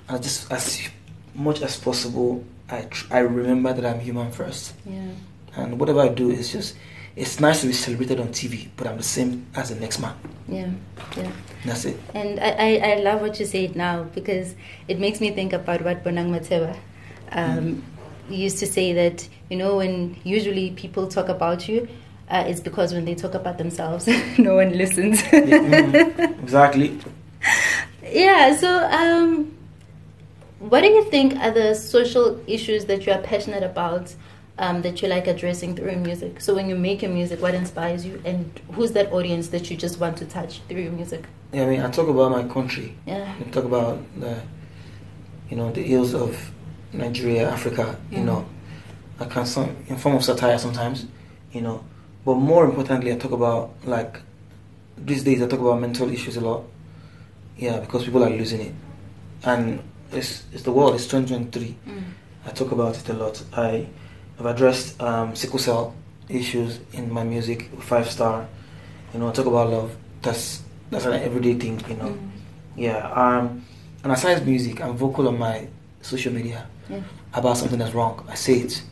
And 0.08 0.22
just 0.22 0.50
as 0.50 0.88
much 1.34 1.62
as 1.62 1.76
possible, 1.78 2.44
I 2.68 2.82
tr- 2.82 3.06
I 3.12 3.18
remember 3.20 3.72
that 3.72 3.84
I'm 3.84 4.00
human 4.00 4.32
first. 4.32 4.74
Yeah. 4.86 5.12
and 5.56 5.78
whatever 5.78 6.00
I 6.00 6.08
do 6.08 6.30
is 6.30 6.52
just 6.52 6.76
it's 7.14 7.40
nice 7.40 7.60
to 7.60 7.66
be 7.66 7.72
celebrated 7.74 8.20
on 8.20 8.28
TV, 8.28 8.68
but 8.76 8.86
I'm 8.86 8.96
the 8.96 9.02
same 9.02 9.46
as 9.54 9.68
the 9.68 9.76
next 9.76 10.00
man. 10.00 10.14
Yeah, 10.48 10.70
yeah. 11.16 11.30
That's 11.64 11.84
it. 11.84 12.00
And 12.14 12.40
I, 12.40 12.50
I, 12.50 12.92
I 12.92 12.94
love 13.00 13.20
what 13.20 13.38
you 13.38 13.44
said 13.44 13.76
now 13.76 14.04
because 14.04 14.54
it 14.88 14.98
makes 14.98 15.20
me 15.20 15.30
think 15.30 15.52
about 15.52 15.82
what 15.82 16.02
Bonang 16.04 16.30
Matheba 16.30 16.76
um, 17.32 17.84
used 18.28 18.58
to 18.58 18.66
say 18.66 18.92
that, 18.92 19.28
you 19.50 19.56
know, 19.56 19.76
when 19.76 20.16
usually 20.24 20.70
people 20.70 21.06
talk 21.08 21.28
about 21.28 21.68
you, 21.68 21.88
uh, 22.28 22.44
it's 22.46 22.60
because 22.60 22.94
when 22.94 23.04
they 23.04 23.14
talk 23.14 23.34
about 23.34 23.58
themselves, 23.58 24.08
no 24.38 24.56
one 24.56 24.76
listens. 24.76 25.22
Yeah, 25.32 25.40
mm, 25.40 26.42
exactly. 26.42 26.98
Yeah, 28.04 28.56
so 28.56 28.84
um, 28.90 29.56
what 30.58 30.80
do 30.80 30.88
you 30.88 31.04
think 31.10 31.36
are 31.36 31.50
the 31.50 31.74
social 31.74 32.40
issues 32.46 32.86
that 32.86 33.06
you 33.06 33.12
are 33.12 33.20
passionate 33.20 33.62
about 33.62 34.14
um, 34.58 34.82
that 34.82 35.02
you 35.02 35.08
like 35.08 35.26
addressing 35.26 35.76
through 35.76 35.90
your 35.90 36.00
music? 36.00 36.40
So 36.40 36.54
when 36.54 36.68
you 36.68 36.76
make 36.76 37.02
your 37.02 37.10
music, 37.10 37.42
what 37.42 37.54
inspires 37.54 38.06
you, 38.06 38.20
and 38.24 38.60
who's 38.72 38.92
that 38.92 39.12
audience 39.12 39.48
that 39.48 39.70
you 39.70 39.76
just 39.76 40.00
want 40.00 40.16
to 40.18 40.24
touch 40.24 40.60
through 40.68 40.82
your 40.82 40.92
music? 40.92 41.26
Yeah, 41.52 41.64
I 41.64 41.66
mean, 41.66 41.80
I 41.82 41.90
talk 41.90 42.08
about 42.08 42.30
my 42.30 42.44
country. 42.44 42.96
Yeah. 43.06 43.34
I 43.38 43.50
talk 43.50 43.64
about 43.64 43.98
the, 44.18 44.40
you 45.50 45.56
know, 45.56 45.70
the 45.70 45.84
ills 45.92 46.14
of 46.14 46.52
Nigeria, 46.92 47.50
Africa. 47.50 47.96
You 48.10 48.18
Mhm. 48.18 48.24
know, 48.24 48.44
I 49.20 49.24
can 49.26 49.46
some 49.46 49.70
in 49.88 49.96
form 49.96 50.16
of 50.16 50.24
satire 50.24 50.58
sometimes. 50.58 51.06
You 51.52 51.60
know, 51.62 51.84
but 52.24 52.34
more 52.36 52.64
importantly, 52.64 53.12
I 53.12 53.16
talk 53.16 53.32
about 53.32 53.70
like 53.84 54.20
these 54.96 55.22
days. 55.24 55.42
I 55.42 55.46
talk 55.46 55.60
about 55.60 55.80
mental 55.80 56.10
issues 56.10 56.36
a 56.36 56.40
lot. 56.40 56.64
Yeah, 57.58 57.80
because 57.80 58.04
people 58.04 58.24
are 58.24 58.30
losing 58.30 58.60
it, 58.60 58.74
and 59.44 59.80
it's 60.12 60.42
it's 60.52 60.62
the 60.62 60.72
world. 60.72 60.94
It's 60.94 61.06
2023. 61.06 61.76
Mm. 61.86 62.02
I 62.46 62.50
talk 62.50 62.72
about 62.72 62.96
it 62.96 63.08
a 63.08 63.12
lot. 63.12 63.42
I 63.56 63.86
have 64.38 64.46
addressed 64.46 65.00
um, 65.02 65.36
sickle 65.36 65.58
cell 65.58 65.94
issues 66.28 66.80
in 66.92 67.12
my 67.12 67.22
music. 67.24 67.70
Five 67.80 68.10
star, 68.10 68.46
you 69.12 69.20
know. 69.20 69.28
I 69.28 69.32
talk 69.32 69.46
about 69.46 69.70
love. 69.70 69.94
That's 70.22 70.62
that's 70.90 71.04
an 71.04 71.14
everyday 71.14 71.54
thing, 71.54 71.82
you 71.88 71.96
know. 71.96 72.08
Mm. 72.08 72.30
Yeah. 72.76 73.10
Um, 73.12 73.62
and 74.02 74.12
aside 74.12 74.44
music, 74.46 74.80
I'm 74.80 74.96
vocal 74.96 75.28
on 75.28 75.38
my 75.38 75.68
social 76.02 76.32
media 76.32 76.66
Yeah. 76.90 77.00
about 77.34 77.56
something 77.56 77.78
that's 77.78 77.94
wrong. 77.94 78.24
I 78.28 78.34
say 78.34 78.54
it. 78.60 78.82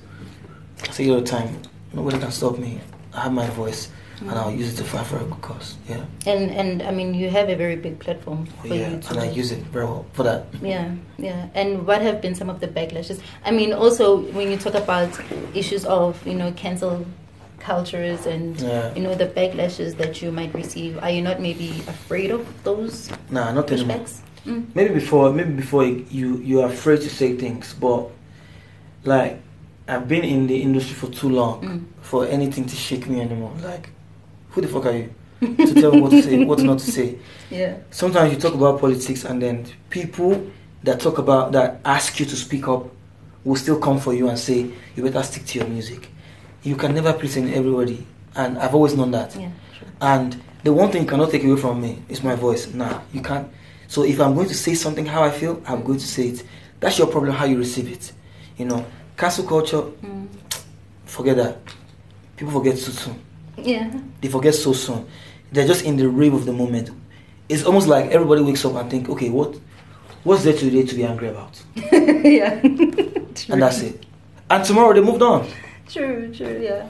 I 0.88 0.92
say 0.92 1.04
it 1.06 1.10
all 1.10 1.20
the 1.20 1.26
time. 1.26 1.60
Nobody 1.92 2.18
can 2.18 2.30
stop 2.30 2.58
me. 2.58 2.80
I 3.12 3.20
have 3.22 3.32
my 3.32 3.48
voice, 3.50 3.90
and 4.20 4.30
mm. 4.30 4.36
I'll 4.36 4.52
use 4.52 4.72
it 4.72 4.76
to 4.76 4.84
fight 4.84 5.04
for 5.06 5.16
a 5.16 5.24
good 5.24 5.40
cause. 5.42 5.76
Yeah. 5.88 6.04
And 6.26 6.50
and 6.50 6.82
I 6.82 6.92
mean, 6.92 7.12
you 7.14 7.28
have 7.30 7.48
a 7.48 7.56
very 7.56 7.76
big 7.76 7.98
platform 7.98 8.46
for 8.46 8.68
yeah. 8.68 8.90
you 8.90 9.00
to. 9.00 9.10
And 9.10 9.18
I 9.20 9.30
use 9.30 9.50
it 9.50 9.58
very 9.72 9.84
well 9.86 10.06
for 10.12 10.22
that. 10.22 10.46
Yeah, 10.62 10.94
yeah. 11.18 11.48
And 11.54 11.86
what 11.86 12.00
have 12.00 12.20
been 12.22 12.34
some 12.34 12.48
of 12.48 12.60
the 12.60 12.68
backlashes? 12.68 13.20
I 13.44 13.50
mean, 13.50 13.72
also 13.72 14.20
when 14.32 14.50
you 14.50 14.56
talk 14.56 14.74
about 14.74 15.10
issues 15.54 15.84
of 15.84 16.24
you 16.26 16.34
know 16.34 16.52
cancel 16.52 17.04
cultures 17.58 18.24
and 18.26 18.58
Yeah. 18.60 18.94
you 18.94 19.02
know 19.02 19.14
the 19.14 19.26
backlashes 19.26 19.96
that 19.98 20.22
you 20.22 20.32
might 20.32 20.54
receive, 20.54 20.98
are 21.02 21.10
you 21.10 21.22
not 21.22 21.40
maybe 21.40 21.70
afraid 21.88 22.30
of 22.30 22.46
those 22.64 23.10
Nah, 23.30 23.52
not 23.52 23.70
anymore. 23.70 24.06
Mm. 24.46 24.74
maybe 24.74 24.94
before 24.94 25.32
maybe 25.32 25.52
before 25.52 25.84
you 25.84 26.38
you're 26.38 26.66
afraid 26.66 27.00
to 27.02 27.10
say 27.10 27.36
things 27.36 27.74
but 27.74 28.08
like 29.04 29.38
i've 29.86 30.08
been 30.08 30.24
in 30.24 30.46
the 30.46 30.62
industry 30.62 30.94
for 30.94 31.08
too 31.08 31.28
long 31.28 31.60
Mm. 31.62 31.84
for 32.00 32.26
anything 32.26 32.64
to 32.66 32.74
shake 32.76 33.06
me 33.06 33.20
anymore 33.20 33.52
like 33.62 33.90
who 34.50 34.62
the 34.62 34.68
fuck 34.68 34.86
are 34.86 34.96
you 34.96 35.10
to 35.40 35.74
tell 35.74 35.92
me 35.92 36.00
what 36.00 36.10
to 36.10 36.22
say 36.22 36.44
what 36.48 36.58
not 36.60 36.78
to 36.78 36.90
say 36.90 37.18
Yeah. 37.50 37.76
sometimes 37.90 38.32
you 38.32 38.38
talk 38.40 38.54
about 38.54 38.80
politics 38.80 39.24
and 39.24 39.42
then 39.42 39.66
people 39.90 40.50
that 40.84 41.00
talk 41.00 41.18
about 41.18 41.52
that 41.52 41.80
ask 41.84 42.18
you 42.18 42.26
to 42.26 42.36
speak 42.36 42.66
up 42.68 42.86
will 43.44 43.56
still 43.56 43.78
come 43.78 43.98
for 43.98 44.14
you 44.14 44.28
and 44.28 44.38
say 44.38 44.70
you 44.96 45.02
better 45.02 45.22
stick 45.22 45.44
to 45.46 45.58
your 45.58 45.68
music 45.68 46.08
you 46.62 46.76
can 46.76 46.94
never 46.94 47.12
please 47.12 47.36
everybody 47.36 48.06
and 48.36 48.58
i've 48.58 48.74
always 48.74 48.94
known 48.96 49.10
that 49.10 49.34
Yeah. 49.36 49.50
Sure. 49.78 49.88
and 50.00 50.40
the 50.62 50.72
one 50.72 50.90
thing 50.90 51.02
you 51.02 51.08
cannot 51.08 51.30
take 51.30 51.44
away 51.44 51.56
from 51.56 51.80
me 51.80 52.02
is 52.10 52.22
my 52.22 52.34
voice. 52.34 52.66
Nah, 52.74 53.00
you 53.14 53.22
can't. 53.22 53.48
So 53.90 54.04
if 54.04 54.20
I'm 54.20 54.36
going 54.36 54.46
to 54.46 54.54
say 54.54 54.74
something 54.74 55.04
how 55.04 55.24
I 55.24 55.30
feel, 55.32 55.60
I'm 55.66 55.82
going 55.82 55.98
to 55.98 56.06
say 56.06 56.28
it. 56.28 56.44
That's 56.78 56.96
your 56.96 57.08
problem 57.08 57.34
how 57.34 57.44
you 57.44 57.58
receive 57.58 57.90
it. 57.90 58.12
You 58.56 58.66
know, 58.66 58.86
cancel 59.16 59.44
culture, 59.44 59.82
Mm. 59.82 60.28
forget 61.06 61.36
that. 61.38 61.58
People 62.36 62.52
forget 62.52 62.78
so 62.78 62.92
soon. 62.92 63.18
Yeah. 63.58 63.90
They 64.20 64.28
forget 64.28 64.54
so 64.54 64.72
soon. 64.74 65.06
They're 65.50 65.66
just 65.66 65.84
in 65.84 65.96
the 65.96 66.08
rave 66.08 66.34
of 66.34 66.46
the 66.46 66.52
moment. 66.52 66.90
It's 67.48 67.64
almost 67.64 67.88
like 67.88 68.12
everybody 68.12 68.42
wakes 68.42 68.64
up 68.64 68.76
and 68.76 68.88
think, 68.88 69.08
okay, 69.08 69.28
what 69.28 69.58
what's 70.22 70.44
there 70.44 70.56
today 70.56 70.84
to 70.84 70.94
be 70.94 71.02
angry 71.02 71.28
about? 71.28 71.60
yeah. 71.92 72.60
And 73.48 73.60
that's 73.62 73.80
it. 73.82 74.06
And 74.48 74.64
tomorrow 74.64 74.92
they 74.94 75.00
moved 75.00 75.22
on. 75.22 75.48
True. 75.88 76.32
True. 76.32 76.60
Yeah. 76.62 76.88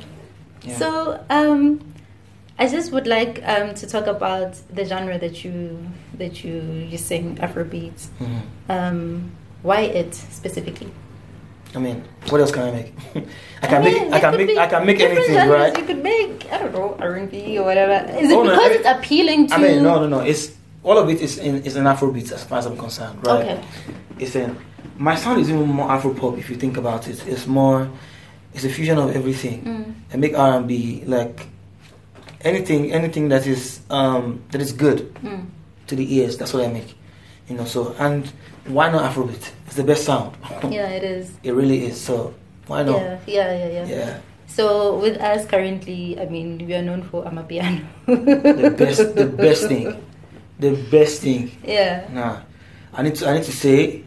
Yeah. 0.64 0.76
So, 0.76 1.24
um, 1.30 1.80
I 2.60 2.68
just 2.68 2.92
would 2.92 3.06
like 3.06 3.42
um, 3.52 3.74
to 3.74 3.86
talk 3.86 4.06
about 4.06 4.52
the 4.76 4.84
genre 4.84 5.18
that 5.18 5.36
you 5.44 5.78
that 6.20 6.44
you 6.44 6.56
you 6.90 6.98
sing 6.98 7.36
Afrobeats. 7.40 8.02
Mhm. 8.20 8.40
Um, 8.68 9.30
why 9.62 9.80
it 10.00 10.14
specifically? 10.14 10.90
I 11.74 11.78
mean, 11.78 11.98
what 12.28 12.40
else 12.42 12.52
can 12.52 12.64
I 12.68 12.72
make? 12.78 12.92
I 13.62 13.66
can 13.66 13.84
mean, 13.84 14.10
make 14.10 14.12
I 14.12 14.20
can 14.20 14.36
make 14.36 14.58
I 14.58 14.66
can 14.66 14.86
make 14.86 15.00
anything, 15.00 15.48
right? 15.48 15.72
You 15.78 15.84
could 15.90 16.02
make 16.02 16.46
I 16.52 16.58
don't 16.58 16.72
know 16.74 16.96
R 17.00 17.14
and 17.14 17.30
B 17.30 17.58
or 17.58 17.64
whatever. 17.64 17.96
Is 18.22 18.30
it 18.30 18.36
Oh, 18.36 18.42
no, 18.42 18.50
because 18.50 18.72
I- 18.72 18.74
it's 18.78 18.88
appealing 18.96 19.46
to? 19.48 19.54
I 19.54 19.58
mean, 19.58 19.82
no, 19.82 19.92
no, 20.00 20.06
no. 20.08 20.20
It's 20.20 20.52
all 20.82 20.98
of 20.98 21.08
it 21.08 21.20
is 21.26 21.38
in 21.38 21.62
is 21.68 21.76
an 21.76 21.84
Afrobeat 21.84 22.30
as 22.32 22.44
far 22.44 22.58
as 22.58 22.66
I'm 22.66 22.76
concerned, 22.76 23.24
right? 23.26 23.40
Okay. 23.44 23.58
It's 24.18 24.34
in 24.36 24.56
my 24.98 25.14
sound 25.16 25.40
is 25.40 25.48
even 25.48 25.66
more 25.68 25.90
Afro 25.90 26.12
pop 26.12 26.36
if 26.36 26.50
you 26.50 26.56
think 26.56 26.76
about 26.76 27.08
it. 27.08 27.16
It's 27.26 27.46
more, 27.46 27.88
it's 28.52 28.64
a 28.64 28.68
fusion 28.68 28.98
of 28.98 29.16
everything. 29.16 29.58
Mm. 29.64 29.94
I 30.12 30.16
make 30.18 30.36
R 30.36 30.58
and 30.58 30.66
B 30.68 31.04
like 31.06 31.46
anything, 32.42 32.92
anything 32.92 33.28
that 33.28 33.46
is 33.46 33.80
um 33.90 34.42
that 34.50 34.60
is 34.60 34.72
good 34.72 35.12
Mm. 35.22 35.46
to 35.88 35.96
the 35.96 36.06
ears. 36.16 36.36
That's 36.38 36.52
what 36.54 36.64
I 36.64 36.68
make, 36.72 36.94
you 37.48 37.56
know. 37.56 37.64
So 37.64 37.94
and 37.98 38.30
why 38.66 38.90
not 38.90 39.02
Afrobeat? 39.10 39.50
It's 39.66 39.76
the 39.76 39.84
best 39.84 40.04
sound. 40.04 40.36
Yeah, 40.70 40.88
it 40.88 41.02
is. 41.04 41.30
It 41.42 41.52
really 41.52 41.86
is. 41.86 42.00
So 42.00 42.34
why 42.66 42.82
not? 42.82 42.98
Yeah, 43.00 43.18
yeah, 43.26 43.50
yeah, 43.56 43.68
yeah, 43.68 43.86
Yeah. 43.86 44.18
So 44.50 44.98
with 44.98 45.16
us 45.22 45.46
currently, 45.46 46.18
I 46.18 46.26
mean, 46.26 46.58
we 46.66 46.74
are 46.74 46.82
known 46.82 47.02
for 47.06 47.22
Amapiano. 47.24 47.86
The 48.06 48.74
best, 48.76 49.14
the 49.14 49.26
best 49.26 49.68
thing, 49.70 49.94
the 50.58 50.74
best 50.90 51.22
thing. 51.22 51.54
Yeah. 51.62 52.02
Nah, 52.10 52.42
I 52.92 53.02
need 53.02 53.14
to 53.22 53.30
I 53.30 53.38
need 53.38 53.46
to 53.46 53.54
say 53.54 54.02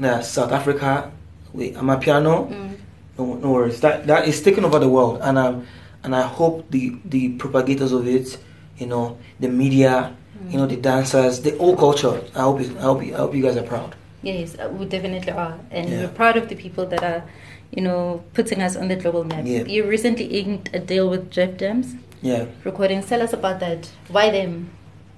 that 0.00 0.24
South 0.28 0.52
Africa, 0.52 1.10
wait, 1.56 1.74
Amapiano. 1.80 2.44
Mm. 2.52 2.76
No, 3.16 3.40
no 3.40 3.48
worries. 3.56 3.80
That 3.80 4.04
that 4.06 4.28
is 4.28 4.42
taking 4.44 4.64
over 4.68 4.76
the 4.78 4.88
world, 4.92 5.24
and 5.24 5.38
um, 5.40 5.64
and 6.04 6.14
I 6.14 6.22
hope 6.22 6.70
the 6.70 6.96
the 7.04 7.30
propagators 7.30 7.92
of 7.92 8.06
it, 8.06 8.38
you 8.78 8.86
know, 8.86 9.18
the 9.40 9.48
media, 9.48 10.14
you 10.50 10.58
know, 10.58 10.66
the 10.66 10.76
dancers, 10.76 11.40
the 11.42 11.56
whole 11.58 11.76
culture. 11.76 12.22
I 12.34 12.40
hope 12.42 12.60
it, 12.60 12.76
I 12.76 12.82
hope 12.82 13.04
you, 13.04 13.14
I 13.14 13.18
hope 13.18 13.34
you 13.34 13.42
guys 13.42 13.56
are 13.56 13.62
proud. 13.62 13.94
Yes, 14.22 14.56
uh, 14.58 14.68
we 14.70 14.86
definitely 14.86 15.32
are, 15.32 15.58
and 15.70 15.88
Yeah. 15.88 16.00
we're 16.00 16.08
proud 16.08 16.36
of 16.36 16.48
the 16.48 16.56
people 16.56 16.86
that 16.86 17.02
are, 17.02 17.22
you 17.70 17.82
know, 17.82 18.22
putting 18.34 18.60
us 18.62 18.76
on 18.76 18.88
the 18.88 18.96
global 18.96 19.24
map. 19.24 19.44
Yeah. 19.46 19.64
You 19.64 19.84
recently 19.86 20.26
inked 20.40 20.70
a 20.74 20.78
deal 20.80 21.08
with 21.08 21.30
Def 21.30 21.56
Jams 21.58 21.94
Yeah. 22.22 22.46
recordings. 22.64 23.06
Tell 23.06 23.22
us 23.22 23.32
about 23.32 23.60
that. 23.60 23.90
Why 24.08 24.30
them? 24.30 24.70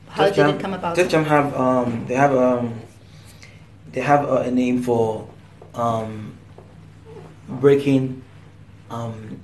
How 0.09 0.25
Def 0.27 0.35
did 0.37 0.47
Jam- 0.47 0.55
it 0.57 0.61
come 0.61 0.75
about? 0.75 0.95
Def 0.97 1.09
Jam 1.09 1.25
have 1.25 1.55
um 1.55 2.05
they 2.09 2.15
have 2.15 2.35
um 2.37 2.81
they 3.93 4.01
have 4.01 4.25
a, 4.29 4.37
a 4.49 4.51
name 4.51 4.83
for 4.83 5.27
um 5.75 6.35
breaking 7.49 8.23
um 8.91 9.41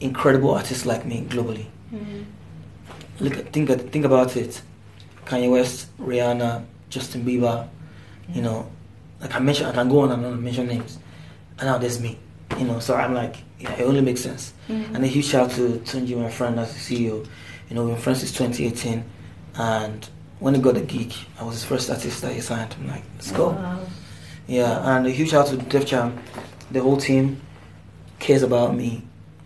incredible 0.00 0.50
artists 0.50 0.86
like 0.86 1.04
me 1.04 1.24
globally. 1.28 1.66
Mm. 1.92 2.24
Look, 3.20 3.34
think 3.52 3.68
think 3.90 4.04
about 4.04 4.36
it. 4.36 4.62
Kanye 5.24 5.50
West, 5.50 5.88
Rihanna, 5.98 6.64
Justin 6.88 7.24
Bieber, 7.24 7.68
you 8.32 8.40
know, 8.42 8.70
like 9.20 9.34
I 9.34 9.38
mentioned, 9.40 9.68
I 9.68 9.72
can 9.72 9.88
go 9.88 10.00
on 10.00 10.12
and 10.12 10.24
on 10.24 10.32
and 10.34 10.42
mention 10.42 10.66
names, 10.66 10.98
and 11.58 11.66
now 11.68 11.78
there's 11.78 12.00
me, 12.00 12.18
you 12.56 12.64
know. 12.64 12.78
So 12.80 12.94
I'm 12.94 13.12
like, 13.14 13.36
yeah, 13.58 13.72
it 13.72 13.82
only 13.82 14.00
makes 14.00 14.20
sense. 14.20 14.52
Mhm. 14.68 14.94
And 14.94 15.04
a 15.04 15.06
huge 15.06 15.26
shout 15.26 15.50
out 15.50 15.56
to 15.56 15.80
Tunji, 15.84 16.16
my 16.16 16.30
friend, 16.30 16.58
as 16.58 16.72
the 16.72 16.78
CEO. 16.78 17.26
You 17.68 17.74
know, 17.74 17.84
we've 17.84 17.94
been 17.94 18.02
friends 18.02 18.20
since 18.20 18.32
2018, 18.32 19.04
and 19.56 20.08
when 20.38 20.54
he 20.54 20.60
got 20.60 20.74
the 20.74 20.80
gig, 20.80 21.12
I 21.38 21.44
was 21.44 21.56
his 21.56 21.64
first 21.64 21.90
artist 21.90 22.22
that 22.22 22.32
he 22.32 22.40
signed. 22.40 22.74
I'm 22.80 22.88
like, 22.88 23.02
let's 23.16 23.32
go. 23.32 23.50
Wow. 23.50 23.80
Yeah, 24.46 24.96
and 24.96 25.06
a 25.06 25.10
huge 25.10 25.30
shout 25.30 25.52
out 25.52 25.58
to 25.58 25.64
Def 25.66 25.84
Jam. 25.84 26.18
The 26.70 26.80
whole 26.80 26.96
team 26.96 27.40
cares 28.18 28.42
about 28.42 28.74
me, 28.74 29.02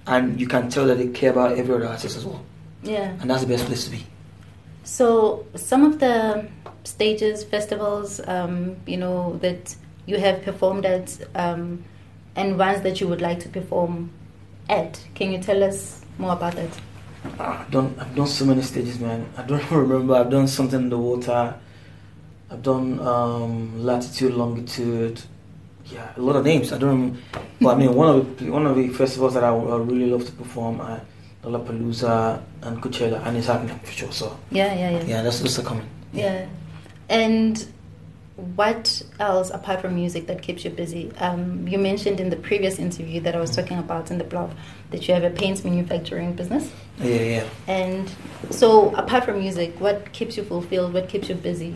and 0.07 0.41
you 0.41 0.47
can 0.47 0.69
tell 0.69 0.87
that 0.87 0.99
they 0.99 1.09
care 1.09 1.31
about 1.31 1.59
every 1.59 1.75
other 1.75 1.89
artist 1.89 2.17
as 2.17 2.25
well. 2.25 2.45
Yeah. 2.83 3.17
And 3.21 3.31
that's 3.31 3.43
the 3.43 3.49
best 3.49 3.67
place 3.67 3.85
to 3.85 3.91
be. 3.91 4.05
So 4.85 5.47
some 5.55 5.85
of 5.85 6.01
the 6.01 6.49
stages, 6.85 7.45
festivals, 7.45 8.21
um, 8.27 8.77
you 8.87 8.97
know, 8.97 9.39
that 9.43 9.75
you 10.07 10.19
have 10.19 10.43
performed 10.43 10.85
at, 10.85 11.17
um, 11.35 11.85
and 12.35 12.59
ones 12.59 12.83
that 12.83 13.01
you 13.01 13.07
would 13.07 13.21
like 13.21 13.39
to 13.41 13.49
perform 13.49 14.11
at. 14.69 15.01
Can 15.15 15.33
you 15.33 15.39
tell 15.39 15.63
us 15.63 16.05
more 16.19 16.33
about 16.33 16.57
that? 16.57 16.81
Ah, 17.39 17.61
I've 17.61 17.71
done 17.71 17.95
I've 18.01 18.15
done 18.17 18.27
so 18.27 18.45
many 18.45 18.63
stages, 18.63 18.99
man. 18.99 19.29
I 19.37 19.43
don't 19.43 19.71
remember. 19.71 20.15
I've 20.15 20.31
done 20.31 20.49
something 20.49 20.81
in 20.81 20.89
the 20.89 20.99
water. 20.99 21.55
I've 22.51 22.63
done 22.63 22.99
um, 23.01 23.85
latitude, 23.85 24.35
longitude. 24.35 25.23
Yeah, 25.87 26.13
a 26.17 26.21
lot 26.21 26.37
of 26.37 26.45
names. 26.45 26.73
I 26.73 26.79
don't 26.79 26.91
remember, 26.91 27.19
but 27.61 27.77
I 27.77 27.79
mean 27.79 27.95
one 27.95 28.09
of 28.09 28.39
the 28.39 28.51
one 28.51 28.67
of 28.67 28.77
the 28.77 28.89
festivals 28.89 29.35
that 29.35 29.45
I 29.45 29.51
would, 29.51 29.89
really 29.91 30.11
love 30.11 30.25
to 30.27 30.33
perform 30.33 30.81
at 30.81 31.05
the 31.43 31.51
Lollapalooza 31.51 32.41
and 32.63 32.83
Coachella, 32.83 33.25
and 33.27 33.37
it's 33.37 33.47
happening 33.49 33.79
for 33.81 33.91
sure. 33.93 34.13
So 34.13 34.39
Yeah, 34.51 34.73
yeah, 34.75 34.91
yeah. 34.91 35.05
yeah, 35.05 35.23
that's 35.23 35.41
also 35.43 35.63
coming. 35.63 35.87
Yeah. 36.13 36.47
And 37.09 37.67
what 38.57 39.03
else 39.21 39.51
apart 39.51 39.81
from 39.83 39.95
music 39.95 40.27
that 40.27 40.41
keeps 40.41 40.65
you 40.65 40.71
busy? 40.71 41.13
Um, 41.19 41.67
you 41.69 41.79
mentioned 41.79 42.19
in 42.21 42.31
the 42.31 42.37
previous 42.37 42.79
interview 42.79 43.21
that 43.21 43.35
I 43.37 43.41
was 43.41 43.55
talking 43.55 43.79
about 43.79 44.11
in 44.11 44.19
the 44.19 44.25
blog 44.25 44.53
that 44.91 45.07
you 45.07 45.15
have 45.15 45.25
a 45.25 45.31
paint 45.31 45.63
manufacturing 45.65 46.33
business. 46.35 46.71
Yeah, 46.99 47.17
yeah. 47.17 47.45
And 47.67 48.11
so, 48.51 48.95
apart 48.95 49.25
from 49.25 49.41
music, 49.41 49.79
what 49.81 50.13
keeps 50.13 50.37
you 50.37 50.45
fulfilled? 50.45 50.95
What 50.95 51.09
keeps 51.09 51.29
you 51.29 51.35
busy? 51.35 51.75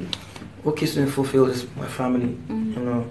What 0.62 0.76
keeps 0.76 0.96
me 0.96 1.06
fulfilled 1.06 1.50
is 1.50 1.66
my 1.76 1.86
family. 1.86 2.36
Mhm. 2.48 2.74
You 2.76 2.82
know, 2.84 3.06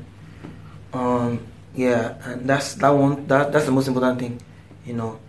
um, 0.96 1.48
yeah, 1.76 2.16
and 2.24 2.48
that's 2.50 2.76
that 2.76 2.90
one. 2.90 3.28
That 3.28 3.52
that's 3.52 3.66
the 3.66 3.72
most 3.72 3.88
important 3.88 4.20
thing. 4.20 4.42
You 4.86 4.94
know, 4.94 5.20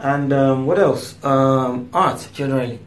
and 0.00 0.32
um, 0.32 0.66
what 0.66 0.78
else? 0.78 1.22
Um, 1.24 1.88
art 1.92 2.28
generally. 2.32 2.78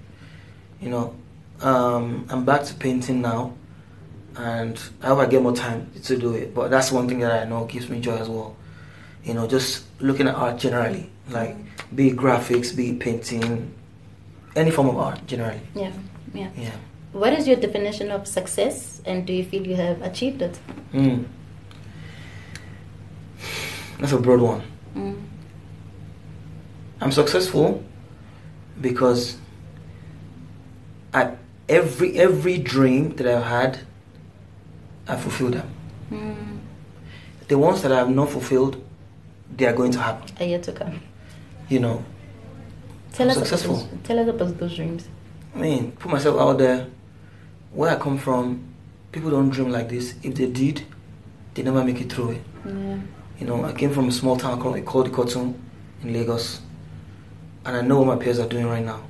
You 0.79 0.89
know, 0.89 1.15
um, 1.61 2.27
I'm 2.29 2.45
back 2.45 2.63
to 2.65 2.73
painting 2.75 3.21
now, 3.21 3.53
and 4.37 4.79
I 5.01 5.07
hope 5.07 5.19
I 5.19 5.25
get 5.25 5.41
more 5.41 5.55
time 5.55 5.91
to 6.03 6.17
do 6.17 6.33
it. 6.33 6.53
But 6.53 6.69
that's 6.69 6.91
one 6.91 7.07
thing 7.07 7.19
that 7.19 7.43
I 7.43 7.49
know 7.49 7.65
gives 7.65 7.89
me 7.89 7.99
joy 7.99 8.17
as 8.17 8.29
well. 8.29 8.55
You 9.23 9.33
know, 9.33 9.47
just 9.47 9.85
looking 9.99 10.27
at 10.27 10.35
art 10.35 10.57
generally, 10.57 11.09
like 11.29 11.57
be 11.93 12.09
it 12.09 12.15
graphics, 12.15 12.75
be 12.75 12.91
it 12.91 12.99
painting, 12.99 13.73
any 14.55 14.71
form 14.71 14.89
of 14.89 14.97
art 14.97 15.25
generally. 15.27 15.61
Yeah, 15.75 15.91
yeah. 16.33 16.49
Yeah. 16.55 16.75
What 17.11 17.33
is 17.33 17.47
your 17.47 17.57
definition 17.57 18.11
of 18.11 18.27
success, 18.27 19.01
and 19.05 19.25
do 19.25 19.33
you 19.33 19.43
feel 19.43 19.65
you 19.65 19.75
have 19.75 20.01
achieved 20.03 20.41
it? 20.41 20.59
Mm. 20.93 21.25
That's 23.99 24.11
a 24.13 24.19
broad 24.19 24.41
one. 24.41 24.61
Mm. 24.95 25.23
I'm 27.01 27.11
successful 27.11 27.83
because 28.79 29.37
I 31.13 31.31
every 31.67 32.17
every 32.17 32.57
dream 32.57 33.15
that 33.15 33.27
I've 33.27 33.43
had, 33.43 33.79
I 35.07 35.15
fulfilled 35.15 35.53
them. 35.53 35.69
Mm. 36.11 36.59
The 37.47 37.57
ones 37.57 37.81
that 37.81 37.91
I 37.91 37.97
have 37.97 38.09
not 38.09 38.29
fulfilled, 38.29 38.83
they 39.55 39.65
are 39.65 39.73
going 39.73 39.91
to 39.91 39.99
happen. 39.99 40.35
Are 40.39 40.45
yet 40.49 40.63
to 40.63 40.71
come. 40.73 41.01
You 41.69 41.79
know, 41.79 42.05
Tell 43.13 43.25
I'm 43.27 43.31
us 43.31 43.37
successful. 43.37 43.77
About 43.77 43.91
those, 43.91 43.99
tell 44.03 44.19
us 44.19 44.27
about 44.27 44.57
those 44.57 44.75
dreams. 44.75 45.07
I 45.55 45.59
mean, 45.59 45.91
put 45.93 46.11
myself 46.11 46.39
out 46.39 46.57
there. 46.57 46.87
Where 47.71 47.91
I 47.91 47.95
come 47.95 48.17
from, 48.17 48.63
people 49.11 49.31
don't 49.31 49.49
dream 49.49 49.69
like 49.71 49.89
this. 49.89 50.15
If 50.23 50.35
they 50.35 50.47
did, 50.47 50.83
they 51.53 51.63
never 51.63 51.83
make 51.83 51.99
it 51.99 52.11
through 52.11 52.31
it. 52.31 52.41
Yeah. 52.65 52.97
You 53.39 53.45
know, 53.45 53.63
I 53.65 53.71
came 53.73 53.91
from 53.93 54.07
a 54.09 54.11
small 54.11 54.35
town 54.37 54.59
called, 54.59 54.75
Ikotun 54.77 55.53
in 56.03 56.13
Lagos, 56.13 56.61
and 57.65 57.75
I 57.77 57.81
know 57.81 57.99
what 58.01 58.07
my 58.07 58.23
peers 58.23 58.39
are 58.39 58.47
doing 58.47 58.65
right 58.67 58.83
now. 58.83 59.01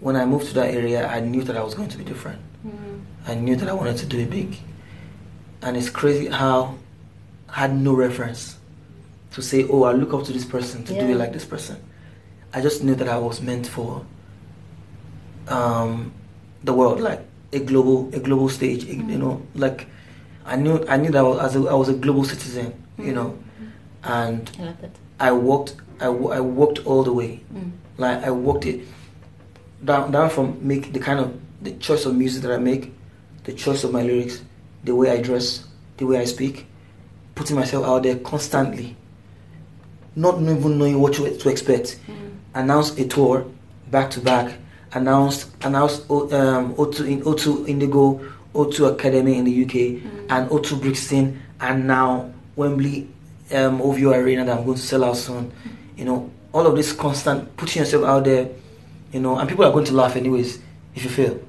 When 0.00 0.16
I 0.16 0.24
moved 0.24 0.48
to 0.48 0.54
that 0.54 0.74
area, 0.74 1.06
I 1.06 1.20
knew 1.20 1.42
that 1.44 1.56
I 1.56 1.62
was 1.62 1.74
going 1.74 1.88
to 1.88 1.98
be 1.98 2.04
different. 2.04 2.40
Mm. 2.66 3.00
I 3.28 3.34
knew 3.34 3.56
that 3.56 3.68
I 3.68 3.72
wanted 3.72 3.96
to 3.98 4.06
do 4.06 4.18
it 4.18 4.30
big. 4.30 4.56
And 5.62 5.76
it's 5.76 5.88
crazy 5.90 6.26
how 6.28 6.74
I 7.48 7.60
had 7.60 7.76
no 7.76 7.94
reference 7.94 8.58
to 9.32 9.42
say, 9.42 9.64
oh, 9.68 9.84
I 9.84 9.92
look 9.92 10.12
up 10.12 10.24
to 10.24 10.32
this 10.32 10.44
person 10.44 10.84
to 10.84 10.92
do 10.92 11.06
it 11.12 11.16
like 11.16 11.32
this 11.32 11.44
person. 11.44 11.76
I 12.52 12.60
just 12.60 12.82
knew 12.82 12.94
that 12.96 13.08
I 13.08 13.18
was 13.18 13.40
meant 13.40 13.66
for 13.66 14.04
um, 15.48 16.12
the 16.64 16.72
world, 16.72 17.00
like 17.00 17.20
a 17.52 17.60
global, 17.60 18.08
a 18.14 18.18
global 18.20 18.48
stage. 18.48 18.84
a- 18.84 18.94
You 18.94 19.18
know, 19.18 19.42
like 19.54 19.86
I 20.44 20.56
knew, 20.56 20.84
I 20.88 20.96
knew 20.96 21.10
that 21.10 21.18
I 21.18 21.22
was, 21.22 21.38
as 21.40 21.56
a, 21.56 21.68
I 21.68 21.74
was 21.74 21.88
a 21.88 21.94
global 21.94 22.24
citizen. 22.24 22.82
You 22.98 23.12
know, 23.12 23.38
and 24.04 24.50
I. 25.18 25.28
I 25.28 25.32
walked, 25.32 25.76
I, 26.00 26.06
I 26.06 26.40
walked 26.40 26.84
all 26.86 27.02
the 27.02 27.12
way. 27.12 27.40
Mm. 27.54 27.70
Like 27.98 28.22
I 28.24 28.30
walked 28.30 28.66
it 28.66 28.80
down, 29.84 30.10
down 30.12 30.28
from 30.30 30.58
make 30.66 30.92
the 30.92 30.98
kind 31.00 31.20
of 31.20 31.38
the 31.62 31.72
choice 31.72 32.04
of 32.06 32.14
music 32.14 32.42
that 32.42 32.52
I 32.52 32.58
make, 32.58 32.92
the 33.44 33.52
choice 33.52 33.82
of 33.84 33.92
my 33.92 34.02
lyrics, 34.02 34.42
the 34.84 34.94
way 34.94 35.10
I 35.10 35.20
dress, 35.22 35.64
the 35.96 36.04
way 36.06 36.18
I 36.18 36.24
speak, 36.24 36.66
putting 37.34 37.56
myself 37.56 37.86
out 37.86 38.02
there 38.02 38.16
constantly, 38.18 38.94
not 40.14 40.40
even 40.40 40.78
knowing 40.78 41.00
what 41.00 41.14
to, 41.14 41.36
to 41.36 41.48
expect. 41.48 41.98
Mm. 42.06 42.14
Announced 42.54 42.98
a 42.98 43.06
tour 43.06 43.46
back 43.90 44.10
to 44.12 44.20
back. 44.20 44.56
Announced 44.92 45.50
announced 45.62 46.04
O- 46.08 46.30
um, 46.38 46.74
O2 46.74 47.08
in 47.08 47.22
O2 47.22 47.68
Indigo, 47.68 48.20
O2 48.54 48.92
Academy 48.94 49.36
in 49.38 49.44
the 49.44 49.64
UK, 49.64 49.72
Mm. 50.02 50.26
and 50.30 50.50
O2 50.50 50.80
Brixton, 50.80 51.40
and 51.60 51.86
now 51.86 52.32
Wembley 52.56 53.08
um, 53.52 53.80
OVO 53.80 54.12
Arena 54.12 54.44
that 54.44 54.58
I'm 54.58 54.64
going 54.64 54.76
to 54.76 54.82
sell 54.82 55.04
out 55.04 55.16
soon. 55.16 55.52
You 55.96 56.04
know, 56.06 56.30
all 56.52 56.66
of 56.66 56.74
this 56.74 56.92
constant 56.92 57.56
putting 57.56 57.80
yourself 57.80 58.04
out 58.04 58.24
there, 58.24 58.48
you 59.12 59.20
know, 59.20 59.38
and 59.38 59.48
people 59.48 59.64
are 59.64 59.72
going 59.72 59.84
to 59.84 59.92
laugh 59.94 60.16
anyways 60.16 60.58
if 60.94 61.04
you 61.04 61.10
fail. 61.10 61.40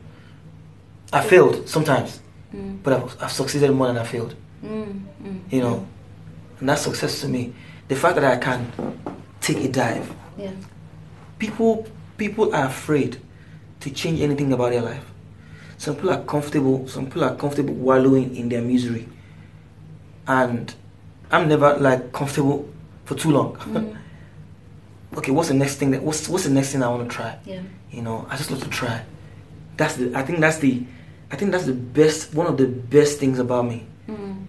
I 1.12 1.22
failed 1.24 1.67
sometimes, 1.67 2.22
Mm. 2.56 2.82
but 2.82 2.93
I've, 2.93 3.24
I've 3.24 3.32
succeeded 3.32 3.72
more 3.72 3.88
than 3.88 3.98
I 3.98 4.06
failed. 4.06 4.34
Mm. 4.63 5.02
Mm. 5.22 5.39
You 5.52 5.62
know, 5.62 5.88
and 6.62 6.70
that's 6.70 6.82
success 6.84 7.20
to 7.22 7.28
me. 7.28 7.54
The 7.89 7.96
fact 7.96 8.15
that 8.15 8.24
I 8.24 8.38
can 8.38 8.72
take 9.41 9.58
a 9.65 9.67
dive. 9.67 10.13
Yeah. 10.38 10.52
People, 11.39 11.86
people 12.17 12.56
are 12.56 12.65
afraid 12.67 13.20
to 13.82 13.89
change 13.91 14.22
anything 14.22 14.54
about 14.54 14.72
their 14.72 14.82
life. 14.82 15.04
Some 15.78 15.96
people 15.96 16.12
are 16.12 16.24
comfortable. 16.24 16.88
Some 16.88 17.06
people 17.08 17.26
are 17.26 17.36
comfortable 17.36 17.74
wallowing 17.74 18.34
in 18.36 18.48
their 18.50 18.62
misery, 18.62 19.08
and 20.26 20.74
I'm 21.32 21.48
never 21.48 21.76
like 21.78 22.12
comfortable 22.13 22.70
for 23.06 23.16
too 23.16 23.32
long. 23.32 23.56
Mm. 23.58 23.98
okay, 25.18 25.32
what's 25.32 25.50
the 25.50 25.56
next 25.56 25.76
thing 25.76 25.92
that 25.92 26.02
what's 26.04 26.28
what's 26.30 26.46
the 26.46 26.50
next 26.50 26.72
thing 26.72 26.84
I 26.84 26.90
want 26.90 27.10
to 27.10 27.16
try? 27.16 27.38
Yeah. 27.46 27.62
You 27.92 28.02
know, 28.02 28.26
I 28.30 28.38
just 28.38 28.52
love 28.52 28.63
to 28.63 28.70
try. 28.70 29.04
That's 29.76 29.96
the 29.96 30.16
I 30.16 30.24
think 30.24 30.40
that's 30.40 30.58
the 30.58 30.84
I 31.32 31.36
think 31.36 31.52
that's 31.52 31.66
the 31.66 31.74
best 31.74 32.34
one 32.34 32.48
of 32.48 32.58
the 32.58 32.68
best 32.68 33.20
things 33.20 33.40
about 33.40 33.66
me. 33.66 33.86
Mm. 34.08 34.46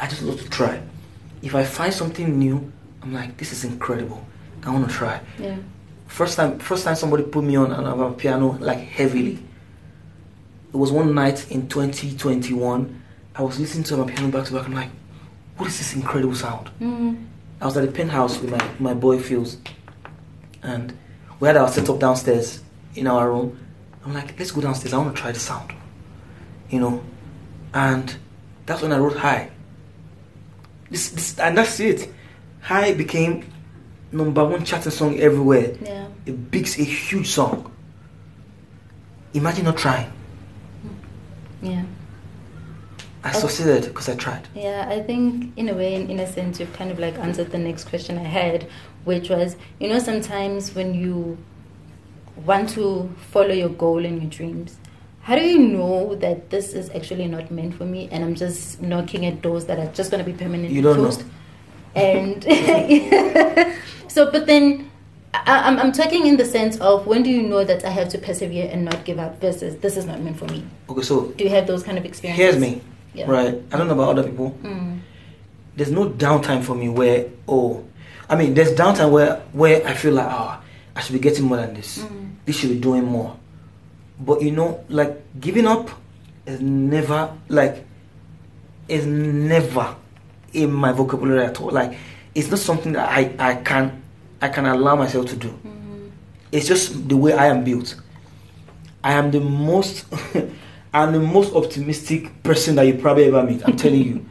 I 0.00 0.06
just 0.06 0.22
love 0.22 0.40
to 0.40 0.48
try. 0.50 0.80
If 1.42 1.54
I 1.54 1.64
find 1.64 1.92
something 1.92 2.38
new, 2.38 2.72
I'm 3.02 3.12
like, 3.12 3.36
this 3.36 3.52
is 3.52 3.64
incredible. 3.64 4.24
I 4.64 4.70
want 4.70 4.88
to 4.88 4.94
try. 4.94 5.20
Yeah. 5.38 5.56
First 6.06 6.36
time, 6.36 6.58
first 6.58 6.84
time 6.84 6.96
somebody 6.96 7.22
put 7.22 7.44
me 7.44 7.56
on 7.56 7.72
on 7.72 7.84
amapiano 7.84 8.58
like 8.60 8.78
heavily. 8.78 9.38
It 10.72 10.76
was 10.76 10.92
one 10.92 11.14
night 11.14 11.50
in 11.50 11.68
2021. 11.68 13.02
I 13.34 13.42
was 13.42 13.58
listening 13.58 13.84
to 13.84 13.94
amapiano 13.94 14.30
back 14.30 14.46
to 14.46 14.52
back. 14.54 14.66
I'm 14.66 14.74
like, 14.74 14.90
what 15.58 15.68
is 15.68 15.78
this 15.78 15.94
incredible 15.94 16.34
sound? 16.34 16.70
Mm. 16.80 17.26
I 17.60 17.66
was 17.66 17.76
at 17.76 17.84
the 17.84 17.92
penthouse 17.92 18.40
with 18.40 18.50
my, 18.50 18.70
my 18.78 18.94
boy 18.94 19.18
Fields, 19.18 19.58
and 20.62 20.96
we 21.40 21.48
had 21.48 21.56
our 21.56 21.68
setup 21.68 21.98
downstairs 21.98 22.62
in 22.94 23.06
our 23.08 23.28
room. 23.28 23.58
I'm 24.04 24.14
like, 24.14 24.38
let's 24.38 24.52
go 24.52 24.60
downstairs. 24.60 24.94
I 24.94 24.98
want 24.98 25.14
to 25.14 25.20
try 25.20 25.32
the 25.32 25.40
sound, 25.40 25.72
you 26.70 26.80
know, 26.80 27.02
and 27.74 28.16
that's 28.64 28.82
when 28.82 28.92
I 28.92 28.98
wrote 28.98 29.16
High. 29.16 29.50
This, 30.90 31.10
this 31.10 31.38
and 31.38 31.58
that's 31.58 31.80
it. 31.80 32.08
High 32.60 32.94
became 32.94 33.44
number 34.12 34.44
one 34.44 34.64
charting 34.64 34.92
song 34.92 35.18
everywhere. 35.18 35.76
Yeah. 35.82 36.06
A 36.26 36.32
big, 36.32 36.66
a 36.66 36.84
huge 36.84 37.28
song. 37.28 37.70
Imagine 39.34 39.64
not 39.64 39.76
trying. 39.76 40.10
Yeah. 41.60 41.84
I 43.24 43.32
succeeded 43.32 43.84
because 43.84 44.08
I 44.08 44.14
tried. 44.14 44.46
Yeah, 44.54 44.86
I 44.88 45.00
think 45.02 45.52
in 45.56 45.68
a 45.68 45.74
way, 45.74 45.94
in, 45.94 46.08
in 46.10 46.20
a 46.20 46.26
sense, 46.32 46.60
you've 46.60 46.72
kind 46.72 46.90
of 46.90 46.98
like 46.98 47.18
answered 47.18 47.50
the 47.50 47.58
next 47.58 47.84
question 47.84 48.16
I 48.18 48.22
had, 48.24 48.68
which 49.04 49.28
was, 49.28 49.56
you 49.80 49.88
know, 49.88 49.98
sometimes 49.98 50.74
when 50.74 50.94
you 50.94 51.36
want 52.44 52.68
to 52.70 53.10
follow 53.30 53.52
your 53.52 53.70
goal 53.70 54.04
and 54.04 54.22
your 54.22 54.30
dreams, 54.30 54.76
how 55.22 55.34
do 55.34 55.42
you 55.42 55.58
know 55.58 56.14
that 56.16 56.50
this 56.50 56.72
is 56.72 56.88
actually 56.90 57.26
not 57.26 57.50
meant 57.50 57.74
for 57.74 57.84
me 57.84 58.08
and 58.10 58.24
I'm 58.24 58.34
just 58.34 58.80
knocking 58.80 59.26
at 59.26 59.42
doors 59.42 59.66
that 59.66 59.78
are 59.78 59.92
just 59.92 60.10
going 60.10 60.24
to 60.24 60.30
be 60.30 60.36
permanently 60.36 60.74
You 60.74 60.82
don't 60.82 60.96
know. 60.96 61.02
closed? 61.02 61.24
And 61.94 62.44
so, 64.08 64.30
but 64.30 64.46
then 64.46 64.90
I, 65.34 65.68
I'm, 65.68 65.78
I'm 65.78 65.92
talking 65.92 66.26
in 66.26 66.36
the 66.36 66.44
sense 66.44 66.78
of 66.78 67.06
when 67.06 67.22
do 67.24 67.30
you 67.30 67.42
know 67.42 67.64
that 67.64 67.84
I 67.84 67.90
have 67.90 68.08
to 68.10 68.18
persevere 68.18 68.70
and 68.72 68.84
not 68.84 69.04
give 69.04 69.18
up 69.18 69.40
versus 69.40 69.76
this 69.78 69.96
is 69.96 70.06
not 70.06 70.20
meant 70.20 70.38
for 70.38 70.46
me? 70.46 70.64
Okay, 70.88 71.02
so 71.02 71.26
Do 71.32 71.44
you 71.44 71.50
have 71.50 71.66
those 71.66 71.82
kind 71.82 71.98
of 71.98 72.04
experiences? 72.04 72.42
here's 72.42 72.58
me. 72.58 72.80
Yeah. 73.14 73.30
Right. 73.30 73.54
I 73.72 73.76
don't 73.76 73.88
know 73.88 73.94
about 73.94 74.10
other 74.18 74.22
people. 74.28 74.56
Mm. 74.62 75.00
there's 75.76 75.90
no 75.90 76.08
downtime 76.10 76.62
for 76.62 76.74
me 76.74 76.88
where 76.88 77.26
oh 77.46 77.84
I 78.28 78.36
mean 78.36 78.54
there's 78.54 78.72
downtime 78.72 79.10
where 79.10 79.36
where 79.52 79.86
I 79.86 79.94
feel 79.94 80.14
like 80.14 80.26
ah 80.26 80.60
I 80.96 81.00
should 81.00 81.12
be 81.14 81.20
getting 81.20 81.44
more 81.46 81.56
than 81.56 81.74
this. 81.74 81.98
Mm. 81.98 82.30
This 82.44 82.56
should 82.58 82.70
be 82.70 82.78
doing 82.80 83.04
more. 83.04 83.36
But 84.20 84.42
you 84.42 84.50
know, 84.50 84.84
like 84.88 85.22
giving 85.40 85.66
up 85.66 85.90
is 86.46 86.60
never 86.60 87.32
like 87.48 87.84
is 88.88 89.06
never 89.06 89.94
in 90.52 90.72
my 90.72 90.92
vocabulary 90.92 91.44
at 91.44 91.60
all. 91.60 91.70
Like 91.70 91.96
it's 92.34 92.50
not 92.50 92.58
something 92.58 92.92
that 92.92 93.08
I, 93.08 93.34
I 93.38 93.54
can 93.56 94.02
I 94.40 94.48
can 94.48 94.66
allow 94.66 94.96
myself 94.96 95.26
to 95.26 95.36
do. 95.36 95.48
Mm. 95.64 96.10
It's 96.50 96.66
just 96.66 97.08
the 97.08 97.16
way 97.16 97.32
I 97.32 97.46
am 97.46 97.64
built. 97.64 97.94
I 99.04 99.12
am 99.12 99.30
the 99.30 99.40
most 99.40 100.04
I'm 100.94 101.12
the 101.12 101.20
most 101.20 101.54
optimistic 101.54 102.42
person 102.42 102.76
that 102.76 102.82
you 102.86 102.94
probably 102.94 103.24
ever 103.26 103.42
meet. 103.42 103.62
I'm 103.66 103.76
telling 103.76 104.02
you. 104.02 104.26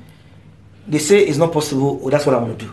they 0.87 0.97
say 0.99 1.19
it's 1.23 1.37
not 1.37 1.51
possible. 1.51 1.97
Well, 1.97 2.09
that's 2.09 2.25
what 2.25 2.35
I 2.35 2.39
want 2.39 2.59
to 2.59 2.65
do. 2.65 2.71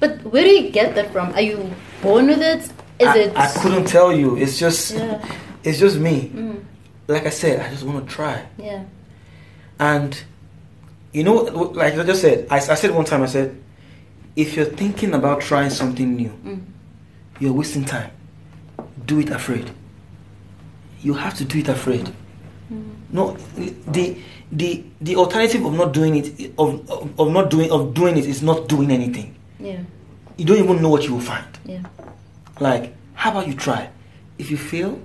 But 0.00 0.22
where 0.24 0.42
do 0.44 0.50
you 0.50 0.70
get 0.70 0.94
that 0.94 1.12
from? 1.12 1.32
Are 1.34 1.40
you 1.42 1.70
born 2.02 2.26
with 2.28 2.40
it? 2.40 2.64
Is 2.98 3.08
I, 3.08 3.18
it? 3.18 3.36
I 3.36 3.52
couldn't 3.60 3.86
tell 3.86 4.12
you. 4.12 4.36
It's 4.36 4.58
just, 4.58 4.92
Yeah. 4.94 5.22
it's 5.62 5.78
just 5.78 5.98
me. 5.98 6.30
Mm, 6.34 6.64
Like 7.06 7.26
I 7.26 7.30
said, 7.30 7.60
I 7.60 7.70
just 7.70 7.82
want 7.84 8.08
to 8.08 8.14
try. 8.14 8.46
yeah. 8.58 8.84
And 9.78 10.20
you 11.12 11.24
know, 11.24 11.34
like 11.74 11.94
I 11.94 12.02
just 12.04 12.20
said, 12.22 12.46
I, 12.50 12.56
I 12.56 12.74
said 12.76 12.92
one 12.92 13.04
time, 13.04 13.22
I 13.22 13.26
said, 13.26 13.60
if 14.36 14.54
you're 14.56 14.64
thinking 14.66 15.12
about 15.14 15.40
trying 15.40 15.70
something 15.70 16.14
new, 16.16 16.30
Mm. 16.44 16.62
you're 17.40 17.52
wasting 17.52 17.84
time. 17.84 18.10
Do 19.06 19.18
it 19.20 19.30
afraid. 19.30 19.70
You 21.02 21.14
have 21.14 21.34
to 21.38 21.44
do 21.44 21.58
it 21.58 21.68
afraid. 21.68 22.12
Mm. 23.10 23.14
No, 23.14 23.36
the 23.92 24.16
the 24.52 24.84
the 25.00 25.16
alternative 25.16 25.64
of 25.64 25.74
not 25.74 25.92
doing 25.92 26.16
it 26.16 26.52
of, 26.58 26.88
of 26.90 27.20
of 27.20 27.30
not 27.32 27.50
doing 27.50 27.70
of 27.70 27.94
doing 27.94 28.16
it 28.16 28.26
is 28.26 28.42
not 28.42 28.68
doing 28.68 28.90
anything. 28.90 29.34
Yeah. 29.58 29.80
You 30.36 30.44
don't 30.46 30.58
even 30.58 30.80
know 30.82 30.88
what 30.88 31.04
you 31.04 31.14
will 31.14 31.20
find. 31.20 31.46
Yeah. 31.64 31.82
Like, 32.60 32.94
how 33.14 33.30
about 33.30 33.46
you 33.46 33.54
try? 33.54 33.90
If 34.38 34.50
you 34.50 34.56
fail, 34.56 34.98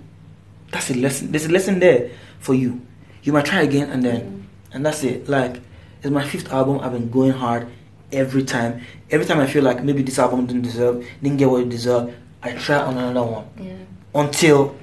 that's 0.71 0.89
a 0.89 0.93
lesson. 0.95 1.31
There's 1.31 1.45
a 1.45 1.51
lesson 1.51 1.79
there 1.79 2.11
for 2.39 2.53
you. 2.53 2.81
You 3.23 3.33
might 3.33 3.45
try 3.45 3.61
again 3.61 3.89
and 3.89 4.03
then, 4.03 4.47
and 4.71 4.85
that's 4.85 5.03
it. 5.03 5.27
Like, 5.27 5.59
it's 6.01 6.11
my 6.11 6.23
fifth 6.23 6.51
album. 6.53 6.79
I've 6.79 6.93
been 6.93 7.09
going 7.09 7.31
hard 7.31 7.67
every 8.13 8.43
time. 8.43 8.81
Every 9.11 9.25
time 9.25 9.39
I 9.39 9.47
feel 9.47 9.63
like 9.63 9.83
maybe 9.83 10.03
this 10.03 10.19
album 10.19 10.45
didn't 10.45 10.61
deserve, 10.63 11.05
didn't 11.21 11.37
get 11.37 11.49
what 11.49 11.61
it 11.63 11.69
deserved, 11.69 12.13
I 12.41 12.53
try 12.53 12.77
on 12.77 12.97
another 12.97 13.23
one 13.23 13.45
Yeah. 13.59 13.73
until, 14.13 14.75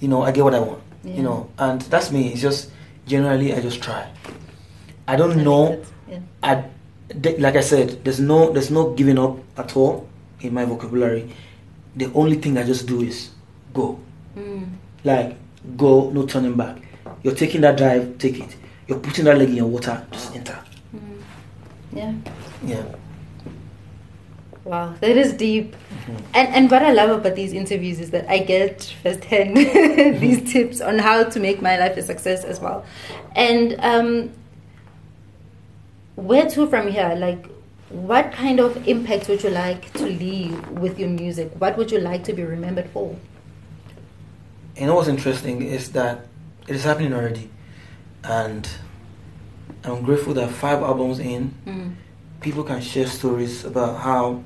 you 0.00 0.08
know, 0.08 0.22
I 0.22 0.30
get 0.30 0.44
what 0.44 0.54
I 0.54 0.60
want. 0.60 0.82
Yeah. 1.08 1.16
You 1.16 1.22
know, 1.22 1.50
and 1.58 1.80
that's 1.82 2.10
me. 2.12 2.32
It's 2.32 2.42
just 2.42 2.70
generally 3.06 3.54
I 3.54 3.60
just 3.60 3.82
try. 3.82 4.06
I 5.06 5.16
don't 5.16 5.42
know. 5.42 5.82
Yeah. 6.06 6.20
I, 6.42 6.64
th- 7.22 7.38
like 7.40 7.56
I 7.56 7.60
said, 7.62 8.04
there's 8.04 8.20
no 8.20 8.52
there's 8.52 8.70
no 8.70 8.92
giving 8.92 9.18
up 9.18 9.38
at 9.56 9.76
all 9.76 10.06
in 10.40 10.52
my 10.52 10.64
vocabulary. 10.64 11.32
The 11.96 12.12
only 12.12 12.36
thing 12.36 12.58
I 12.58 12.62
just 12.64 12.86
do 12.86 13.00
is 13.00 13.30
go. 13.72 13.98
Mm. 14.36 14.68
Like 15.04 15.36
go, 15.76 16.10
no 16.10 16.26
turning 16.26 16.54
back. 16.56 16.76
You're 17.22 17.34
taking 17.34 17.62
that 17.62 17.76
drive, 17.78 18.18
take 18.18 18.40
it. 18.40 18.56
You're 18.86 18.98
putting 19.00 19.24
that 19.24 19.38
leg 19.38 19.48
in 19.48 19.56
your 19.56 19.66
water, 19.66 20.06
just 20.12 20.36
enter. 20.36 20.58
Mm. 20.94 21.22
Yeah. 21.92 22.14
Yeah. 22.64 22.84
Wow, 24.68 24.94
that 25.00 25.16
is 25.16 25.32
deep. 25.32 25.74
And 26.34 26.48
and 26.54 26.70
what 26.70 26.82
I 26.82 26.92
love 26.92 27.08
about 27.08 27.34
these 27.36 27.54
interviews 27.54 28.00
is 28.00 28.10
that 28.10 28.28
I 28.28 28.38
get 28.40 28.94
firsthand 29.02 29.56
these 30.20 30.52
tips 30.52 30.82
on 30.82 30.98
how 30.98 31.24
to 31.24 31.40
make 31.40 31.62
my 31.62 31.78
life 31.78 31.96
a 31.96 32.02
success 32.02 32.44
as 32.44 32.60
well. 32.60 32.84
And 33.34 33.76
um, 33.80 34.30
where 36.16 36.46
to 36.50 36.66
from 36.66 36.88
here? 36.88 37.14
Like, 37.16 37.46
what 37.88 38.30
kind 38.32 38.60
of 38.60 38.86
impact 38.86 39.28
would 39.28 39.42
you 39.42 39.48
like 39.48 39.90
to 39.94 40.04
leave 40.04 40.68
with 40.68 40.98
your 40.98 41.08
music? 41.08 41.50
What 41.58 41.78
would 41.78 41.90
you 41.90 42.00
like 42.00 42.24
to 42.24 42.34
be 42.34 42.44
remembered 42.44 42.90
for? 42.90 43.16
You 44.76 44.84
know 44.86 44.96
what's 44.96 45.08
interesting 45.08 45.62
is 45.62 45.92
that 45.92 46.26
it 46.66 46.76
is 46.76 46.84
happening 46.84 47.14
already, 47.14 47.48
and 48.22 48.68
I'm 49.82 50.02
grateful 50.02 50.34
that 50.34 50.50
five 50.50 50.82
albums 50.82 51.18
in, 51.20 51.54
Mm. 51.66 51.94
people 52.42 52.64
can 52.64 52.82
share 52.82 53.06
stories 53.06 53.64
about 53.64 54.00
how 54.02 54.42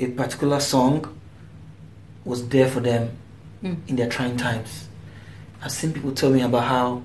a 0.00 0.08
particular 0.08 0.60
song 0.60 1.16
was 2.24 2.48
there 2.48 2.68
for 2.68 2.80
them 2.80 3.10
Mm. 3.62 3.76
in 3.88 3.96
their 3.96 4.08
trying 4.08 4.38
times. 4.38 4.88
I've 5.62 5.70
seen 5.72 5.92
people 5.92 6.12
tell 6.12 6.30
me 6.30 6.40
about 6.40 6.64
how 6.64 7.02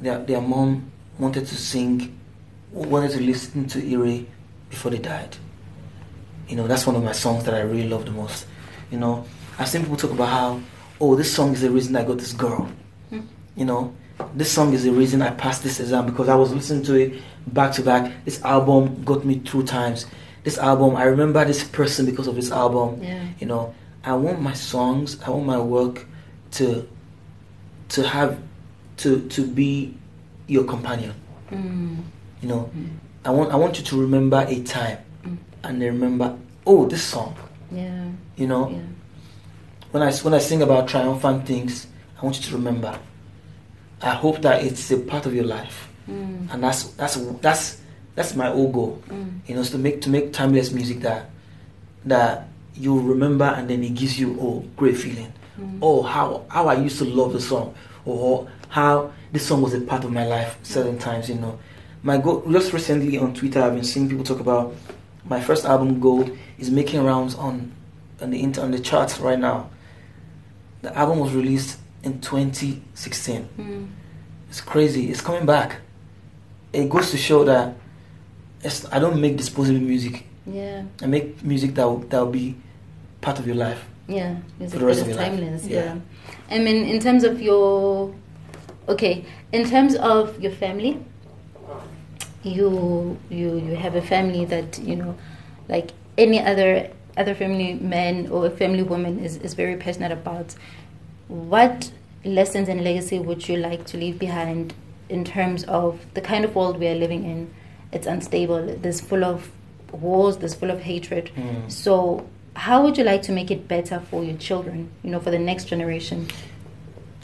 their 0.00 0.18
their 0.20 0.40
mom 0.40 0.92
wanted 1.18 1.46
to 1.48 1.54
sing, 1.56 2.16
wanted 2.72 3.10
to 3.12 3.20
listen 3.20 3.66
to 3.66 3.78
Ire 3.80 4.24
before 4.70 4.92
they 4.92 4.98
died. 4.98 5.36
You 6.48 6.54
know, 6.54 6.68
that's 6.68 6.86
one 6.86 6.94
of 6.94 7.02
my 7.02 7.10
songs 7.12 7.42
that 7.44 7.54
I 7.54 7.60
really 7.62 7.88
love 7.88 8.04
the 8.04 8.12
most. 8.12 8.46
You 8.92 8.98
know, 8.98 9.24
I've 9.58 9.66
seen 9.68 9.82
people 9.82 9.96
talk 9.96 10.12
about 10.12 10.28
how, 10.28 10.60
oh, 11.00 11.16
this 11.16 11.32
song 11.34 11.52
is 11.52 11.62
the 11.62 11.70
reason 11.70 11.96
I 11.96 12.04
got 12.04 12.18
this 12.18 12.32
girl. 12.32 12.68
Mm. 13.10 13.26
You 13.56 13.64
know, 13.64 13.92
this 14.36 14.52
song 14.52 14.72
is 14.72 14.84
the 14.84 14.92
reason 14.92 15.20
I 15.22 15.30
passed 15.30 15.64
this 15.64 15.80
exam 15.80 16.06
because 16.06 16.28
I 16.28 16.36
was 16.36 16.52
listening 16.54 16.84
to 16.84 16.94
it 16.94 17.20
back 17.48 17.72
to 17.72 17.82
back. 17.82 18.12
This 18.24 18.40
album 18.42 19.02
got 19.02 19.24
me 19.24 19.40
through 19.40 19.64
times. 19.64 20.06
This 20.46 20.58
album, 20.58 20.94
I 20.94 21.02
remember 21.06 21.44
this 21.44 21.64
person 21.64 22.06
because 22.06 22.28
of 22.28 22.36
this 22.36 22.52
album. 22.52 23.02
Yeah. 23.02 23.20
You 23.40 23.48
know, 23.48 23.74
I 24.04 24.14
want 24.14 24.40
my 24.40 24.52
songs, 24.52 25.20
I 25.26 25.30
want 25.30 25.44
my 25.44 25.58
work 25.58 26.06
to 26.52 26.86
to 27.88 28.06
have 28.06 28.38
to 28.98 29.26
to 29.28 29.44
be 29.44 29.96
your 30.46 30.62
companion. 30.62 31.14
Mm. 31.50 31.96
You 32.42 32.48
know, 32.48 32.70
Mm. 32.78 32.90
I 33.24 33.30
want 33.30 33.52
I 33.52 33.56
want 33.56 33.76
you 33.78 33.84
to 33.86 34.00
remember 34.00 34.46
a 34.48 34.62
time 34.62 34.98
Mm. 35.24 35.36
and 35.64 35.80
remember, 35.82 36.36
oh, 36.64 36.86
this 36.86 37.02
song. 37.02 37.34
Yeah. 37.72 38.04
You 38.36 38.46
know, 38.46 38.70
Yeah. 38.70 38.86
when 39.90 40.02
I 40.04 40.12
when 40.22 40.32
I 40.32 40.38
sing 40.38 40.62
about 40.62 40.86
triumphant 40.86 41.44
things, 41.44 41.88
I 42.20 42.24
want 42.24 42.36
you 42.38 42.44
to 42.50 42.56
remember. 42.56 42.96
I 44.00 44.10
hope 44.14 44.42
that 44.42 44.62
it's 44.62 44.92
a 44.92 44.98
part 44.98 45.26
of 45.26 45.34
your 45.34 45.46
life, 45.58 45.88
Mm. 46.08 46.54
and 46.54 46.62
that's 46.62 46.84
that's 46.94 47.16
that's 47.42 47.78
that's 48.16 48.34
my 48.34 48.46
whole 48.46 48.72
goal. 48.72 49.02
Mm. 49.08 49.40
You 49.46 49.54
know, 49.54 49.62
to 49.62 49.78
make 49.78 50.00
to 50.00 50.10
make 50.10 50.32
timeless 50.32 50.72
music 50.72 51.00
that 51.00 51.30
that 52.06 52.48
you 52.74 52.98
remember, 53.00 53.44
and 53.44 53.70
then 53.70 53.84
it 53.84 53.94
gives 53.94 54.18
you 54.18 54.36
oh 54.40 54.64
great 54.76 54.96
feeling. 54.96 55.32
Mm. 55.60 55.78
Oh, 55.80 56.02
how 56.02 56.44
how 56.48 56.66
I 56.66 56.74
used 56.74 56.98
to 56.98 57.04
love 57.04 57.32
the 57.32 57.40
song, 57.40 57.74
or 58.04 58.48
how 58.68 59.12
this 59.32 59.46
song 59.46 59.62
was 59.62 59.74
a 59.74 59.80
part 59.80 60.02
of 60.02 60.12
my 60.12 60.26
life 60.26 60.58
certain 60.62 60.98
times. 60.98 61.28
You 61.28 61.36
know, 61.36 61.58
my 62.02 62.18
goal 62.18 62.42
just 62.50 62.72
recently 62.72 63.18
on 63.18 63.34
Twitter, 63.34 63.62
I've 63.62 63.74
been 63.74 63.84
seeing 63.84 64.08
people 64.08 64.24
talk 64.24 64.40
about 64.40 64.74
my 65.24 65.40
first 65.40 65.64
album 65.64 66.00
Gold 66.00 66.36
is 66.58 66.70
making 66.70 67.04
rounds 67.04 67.34
on 67.34 67.72
on 68.20 68.30
the 68.30 68.42
inter, 68.42 68.62
on 68.62 68.70
the 68.70 68.80
charts 68.80 69.18
right 69.20 69.38
now. 69.38 69.68
The 70.80 70.96
album 70.96 71.18
was 71.18 71.34
released 71.34 71.78
in 72.02 72.20
2016. 72.20 73.48
Mm. 73.58 73.88
It's 74.48 74.60
crazy. 74.60 75.10
It's 75.10 75.20
coming 75.20 75.44
back. 75.44 75.80
It 76.72 76.88
goes 76.88 77.10
to 77.10 77.16
show 77.16 77.44
that 77.44 77.74
I 78.92 78.98
don't 78.98 79.20
make 79.20 79.36
disposable 79.36 79.80
music. 79.80 80.24
Yeah. 80.46 80.84
I 81.02 81.06
make 81.06 81.42
music 81.44 81.74
that 81.74 81.84
will, 81.84 81.98
that 81.98 82.20
will 82.20 82.32
be 82.32 82.56
part 83.20 83.38
of 83.38 83.46
your 83.46 83.56
life. 83.56 83.84
Yeah, 84.08 84.36
music 84.58 84.74
For 84.74 84.78
the 84.80 84.86
rest 84.86 85.00
of 85.02 85.08
is 85.08 85.14
your 85.16 85.22
life. 85.22 85.30
timeless. 85.32 85.66
Yeah. 85.66 85.84
Yeah. 85.84 85.98
I 86.50 86.58
mean, 86.58 86.86
in 86.86 87.00
terms 87.00 87.24
of 87.24 87.40
your, 87.42 88.14
okay, 88.88 89.24
in 89.52 89.68
terms 89.68 89.94
of 89.96 90.40
your 90.40 90.52
family, 90.52 90.98
you 92.42 93.18
you 93.28 93.56
you 93.58 93.74
have 93.74 93.94
a 93.96 94.02
family 94.02 94.44
that 94.44 94.78
you 94.78 94.94
know, 94.96 95.16
like 95.68 95.90
any 96.16 96.40
other 96.40 96.90
other 97.16 97.34
family 97.34 97.74
man 97.74 98.28
or 98.28 98.46
a 98.46 98.50
family 98.50 98.82
woman 98.84 99.18
is 99.18 99.36
is 99.38 99.54
very 99.54 99.76
passionate 99.76 100.12
about. 100.12 100.54
What 101.28 101.90
lessons 102.24 102.68
and 102.68 102.84
legacy 102.84 103.18
would 103.18 103.48
you 103.48 103.56
like 103.56 103.84
to 103.86 103.96
leave 103.96 104.18
behind 104.18 104.74
in 105.08 105.24
terms 105.24 105.64
of 105.64 105.98
the 106.14 106.20
kind 106.20 106.44
of 106.44 106.54
world 106.54 106.78
we 106.78 106.86
are 106.88 106.94
living 106.94 107.24
in? 107.24 107.50
It's 107.96 108.06
unstable. 108.06 108.76
There's 108.82 109.00
full 109.00 109.24
of 109.24 109.50
wars. 109.90 110.36
There's 110.36 110.54
full 110.54 110.70
of 110.70 110.82
hatred. 110.82 111.30
Mm. 111.34 111.72
So, 111.72 112.28
how 112.54 112.82
would 112.84 112.98
you 112.98 113.04
like 113.04 113.22
to 113.22 113.32
make 113.32 113.50
it 113.50 113.66
better 113.66 114.00
for 114.00 114.22
your 114.22 114.36
children? 114.36 114.90
You 115.02 115.10
know, 115.10 115.20
for 115.20 115.30
the 115.30 115.38
next 115.38 115.64
generation. 115.64 116.28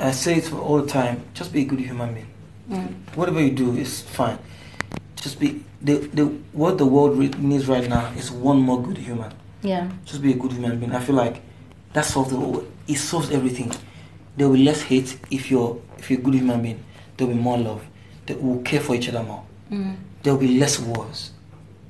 I 0.00 0.12
say 0.12 0.36
it 0.36 0.44
for 0.44 0.56
all 0.56 0.80
the 0.80 0.88
time. 0.88 1.22
Just 1.34 1.52
be 1.52 1.62
a 1.62 1.64
good 1.64 1.80
human 1.80 2.14
being. 2.14 2.26
Mm. 2.70 3.16
Whatever 3.16 3.42
you 3.42 3.50
do 3.50 3.76
is 3.76 4.00
fine. 4.00 4.38
Just 5.16 5.38
be 5.38 5.62
the 5.82 5.98
the 6.18 6.24
what 6.52 6.78
the 6.78 6.86
world 6.86 7.18
needs 7.38 7.68
right 7.68 7.88
now 7.88 8.10
is 8.16 8.30
one 8.30 8.58
more 8.58 8.82
good 8.82 8.96
human. 8.96 9.32
Yeah. 9.62 9.90
Just 10.06 10.22
be 10.22 10.32
a 10.32 10.36
good 10.36 10.52
human 10.52 10.80
being. 10.80 10.94
I 10.94 11.00
feel 11.00 11.16
like 11.16 11.42
that 11.92 12.06
solves 12.06 12.30
the. 12.30 12.64
It 12.88 12.96
solves 12.96 13.30
everything. 13.30 13.70
There 14.36 14.48
will 14.48 14.56
be 14.56 14.64
less 14.64 14.82
hate 14.82 15.18
if 15.30 15.50
you're 15.50 15.80
if 15.98 16.10
you're 16.10 16.18
a 16.18 16.22
good 16.22 16.34
human 16.34 16.62
being. 16.62 16.82
There 17.16 17.26
will 17.26 17.34
be 17.34 17.40
more 17.40 17.58
love. 17.58 17.84
They 18.26 18.34
will 18.34 18.62
care 18.62 18.80
for 18.80 18.94
each 18.94 19.08
other 19.10 19.22
more. 19.22 19.44
Mm. 19.72 19.96
There 20.22 20.32
will 20.34 20.40
be 20.40 20.58
less 20.58 20.78
wars 20.78 21.30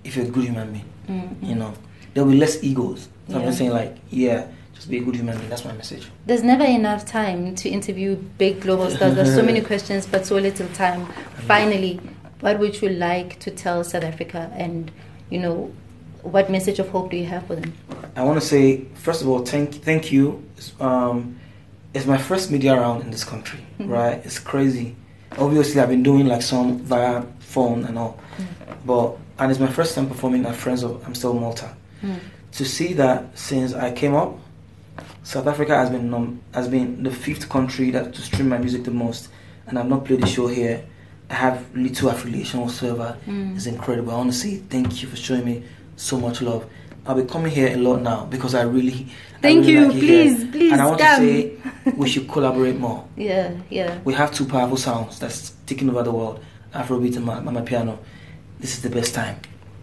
if 0.04 0.16
you're 0.16 0.24
a 0.26 0.30
good 0.30 0.44
human 0.44 0.72
being. 0.72 0.84
Mm. 1.08 1.48
You 1.48 1.54
know, 1.56 1.74
there 2.14 2.24
will 2.24 2.32
be 2.32 2.38
less 2.38 2.62
egos. 2.62 3.08
So 3.28 3.36
I'm 3.38 3.44
just 3.44 3.58
saying 3.58 3.70
like, 3.70 3.96
yeah, 4.10 4.46
just 4.74 4.88
be 4.90 4.98
a 4.98 5.02
good 5.02 5.14
human 5.16 5.36
being. 5.36 5.48
That's 5.50 5.64
my 5.64 5.72
message. 5.72 6.08
There's 6.26 6.42
never 6.42 6.64
enough 6.64 7.04
time 7.04 7.54
to 7.56 7.68
interview 7.68 8.16
big 8.38 8.60
global 8.60 8.90
stars. 8.90 9.14
There's 9.14 9.34
so 9.34 9.42
many 9.42 9.60
questions, 9.70 10.06
but 10.06 10.26
so 10.26 10.36
little 10.36 10.68
time. 10.68 11.06
Finally, 11.46 12.00
what 12.40 12.58
would 12.58 12.80
you 12.80 12.88
like 12.88 13.38
to 13.40 13.50
tell 13.50 13.84
South 13.84 14.02
Africa, 14.04 14.50
and 14.56 14.90
you 15.30 15.38
know, 15.38 15.72
what 16.22 16.50
message 16.50 16.78
of 16.78 16.88
hope 16.88 17.10
do 17.10 17.16
you 17.16 17.26
have 17.26 17.46
for 17.46 17.56
them? 17.56 17.72
I 18.16 18.22
want 18.24 18.40
to 18.40 18.46
say 18.46 18.84
first 18.94 19.22
of 19.22 19.28
all, 19.28 19.44
thank 19.44 19.74
thank 19.82 20.10
you. 20.12 20.42
It's, 20.56 20.72
um, 20.80 21.38
it's 21.94 22.06
my 22.06 22.18
first 22.18 22.50
media 22.50 22.74
round 22.74 23.02
in 23.02 23.10
this 23.10 23.24
country, 23.24 23.60
Mhm. 23.78 23.88
right? 23.88 24.20
It's 24.24 24.38
crazy. 24.38 24.96
Obviously, 25.38 25.80
I've 25.80 25.88
been 25.88 26.02
doing 26.02 26.26
like 26.26 26.42
some 26.42 26.78
via 26.80 27.22
phone 27.40 27.84
and 27.84 27.98
all, 27.98 28.18
but 28.84 29.16
and 29.38 29.50
it's 29.50 29.60
my 29.60 29.66
first 29.68 29.94
time 29.94 30.08
performing 30.08 30.44
at 30.46 30.54
Friends 30.54 30.82
of 30.82 31.02
Amstel 31.04 31.34
Malta. 31.34 31.74
Mm. 32.02 32.18
To 32.52 32.64
see 32.64 32.92
that 32.94 33.36
since 33.38 33.72
I 33.72 33.92
came 33.92 34.14
up, 34.14 34.38
South 35.22 35.46
Africa 35.46 35.74
has 35.76 35.90
been 35.90 36.10
num- 36.10 36.40
has 36.54 36.68
been 36.68 37.02
the 37.02 37.10
fifth 37.10 37.48
country 37.48 37.90
that 37.90 38.14
to 38.14 38.20
stream 38.20 38.48
my 38.48 38.58
music 38.58 38.84
the 38.84 38.90
most, 38.90 39.28
and 39.66 39.78
I've 39.78 39.88
not 39.88 40.04
played 40.04 40.20
the 40.20 40.26
show 40.26 40.48
here, 40.48 40.84
I 41.30 41.34
have 41.34 41.74
little 41.74 42.10
affiliation 42.10 42.60
whatsoever. 42.60 43.16
Mm. 43.26 43.56
It's 43.56 43.66
incredible. 43.66 44.12
I 44.12 44.16
want 44.16 44.32
to 44.32 44.36
say 44.38 44.56
thank 44.56 45.02
you 45.02 45.08
for 45.08 45.16
showing 45.16 45.44
me 45.44 45.62
so 45.96 46.18
much 46.18 46.42
love. 46.42 46.68
I'll 47.06 47.14
be 47.20 47.24
coming 47.24 47.50
here 47.50 47.72
a 47.72 47.76
lot 47.76 48.02
now 48.02 48.26
because 48.26 48.54
I 48.54 48.62
really. 48.62 49.06
Thank 49.42 49.66
really 49.66 49.72
you. 49.72 49.86
like 49.88 49.96
it. 49.96 50.00
Please, 50.00 50.50
please 50.50 50.72
And 50.72 50.80
I 50.80 50.86
want 50.86 51.00
come. 51.00 51.20
to 51.20 51.26
say 51.26 51.92
we 51.96 52.08
should 52.08 52.28
collaborate 52.28 52.78
more. 52.78 53.04
Yeah, 53.16 53.50
yeah. 53.70 53.98
We 54.04 54.14
have 54.14 54.32
two 54.32 54.46
powerful 54.46 54.76
sounds 54.76 55.18
that's 55.18 55.52
taking 55.66 55.88
over 55.90 56.02
the 56.02 56.12
world 56.12 56.40
Afrobeat 56.74 57.16
and 57.16 57.24
my, 57.26 57.36
amapiano. 57.40 57.98
This 58.60 58.76
is 58.76 58.82
the 58.82 58.90
best 58.90 59.14
time 59.14 59.36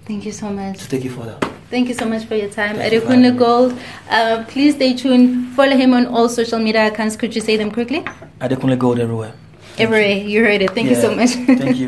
Thank 0.06 0.26
you 0.26 0.32
so 0.32 0.50
much. 0.50 0.80
to 0.80 0.88
take 0.89 1.06
it 1.06 1.10
further. 1.10 1.38
Thank 1.69 1.88
you 1.89 1.93
so 1.93 2.06
much 2.06 2.24
for 2.26 2.36
your 2.36 2.50
time. 2.50 2.78
Thank 2.78 2.93
you 2.93 3.02
for 3.02 3.08
having 3.13 3.24
Adekunle 3.26 3.34
me. 3.34 3.38
Gold. 3.38 3.80
Uh, 4.10 4.43
please 4.48 4.74
stay 4.76 4.93
tuned. 4.95 5.54
Follow 5.56 5.78
him 5.78 5.93
on 5.93 6.08
all 6.08 6.28
social 6.30 6.58
media 6.58 6.88
accounts. 6.88 7.15
Could 7.15 7.36
you 7.36 7.41
say 7.41 7.58
them 7.58 7.69
quickly? 7.72 8.02
Adekunle 8.41 8.78
Gold 8.80 9.00
everywhere. 9.00 9.34
Thank. 9.76 9.82
Everywhere. 9.82 10.17
You 10.34 10.43
heard 10.43 10.62
it. 10.63 10.72
Thank 10.72 10.89
you 10.89 10.95
so 10.95 11.13
much. 11.15 11.30
Thank 11.32 11.78
you. 11.78 11.88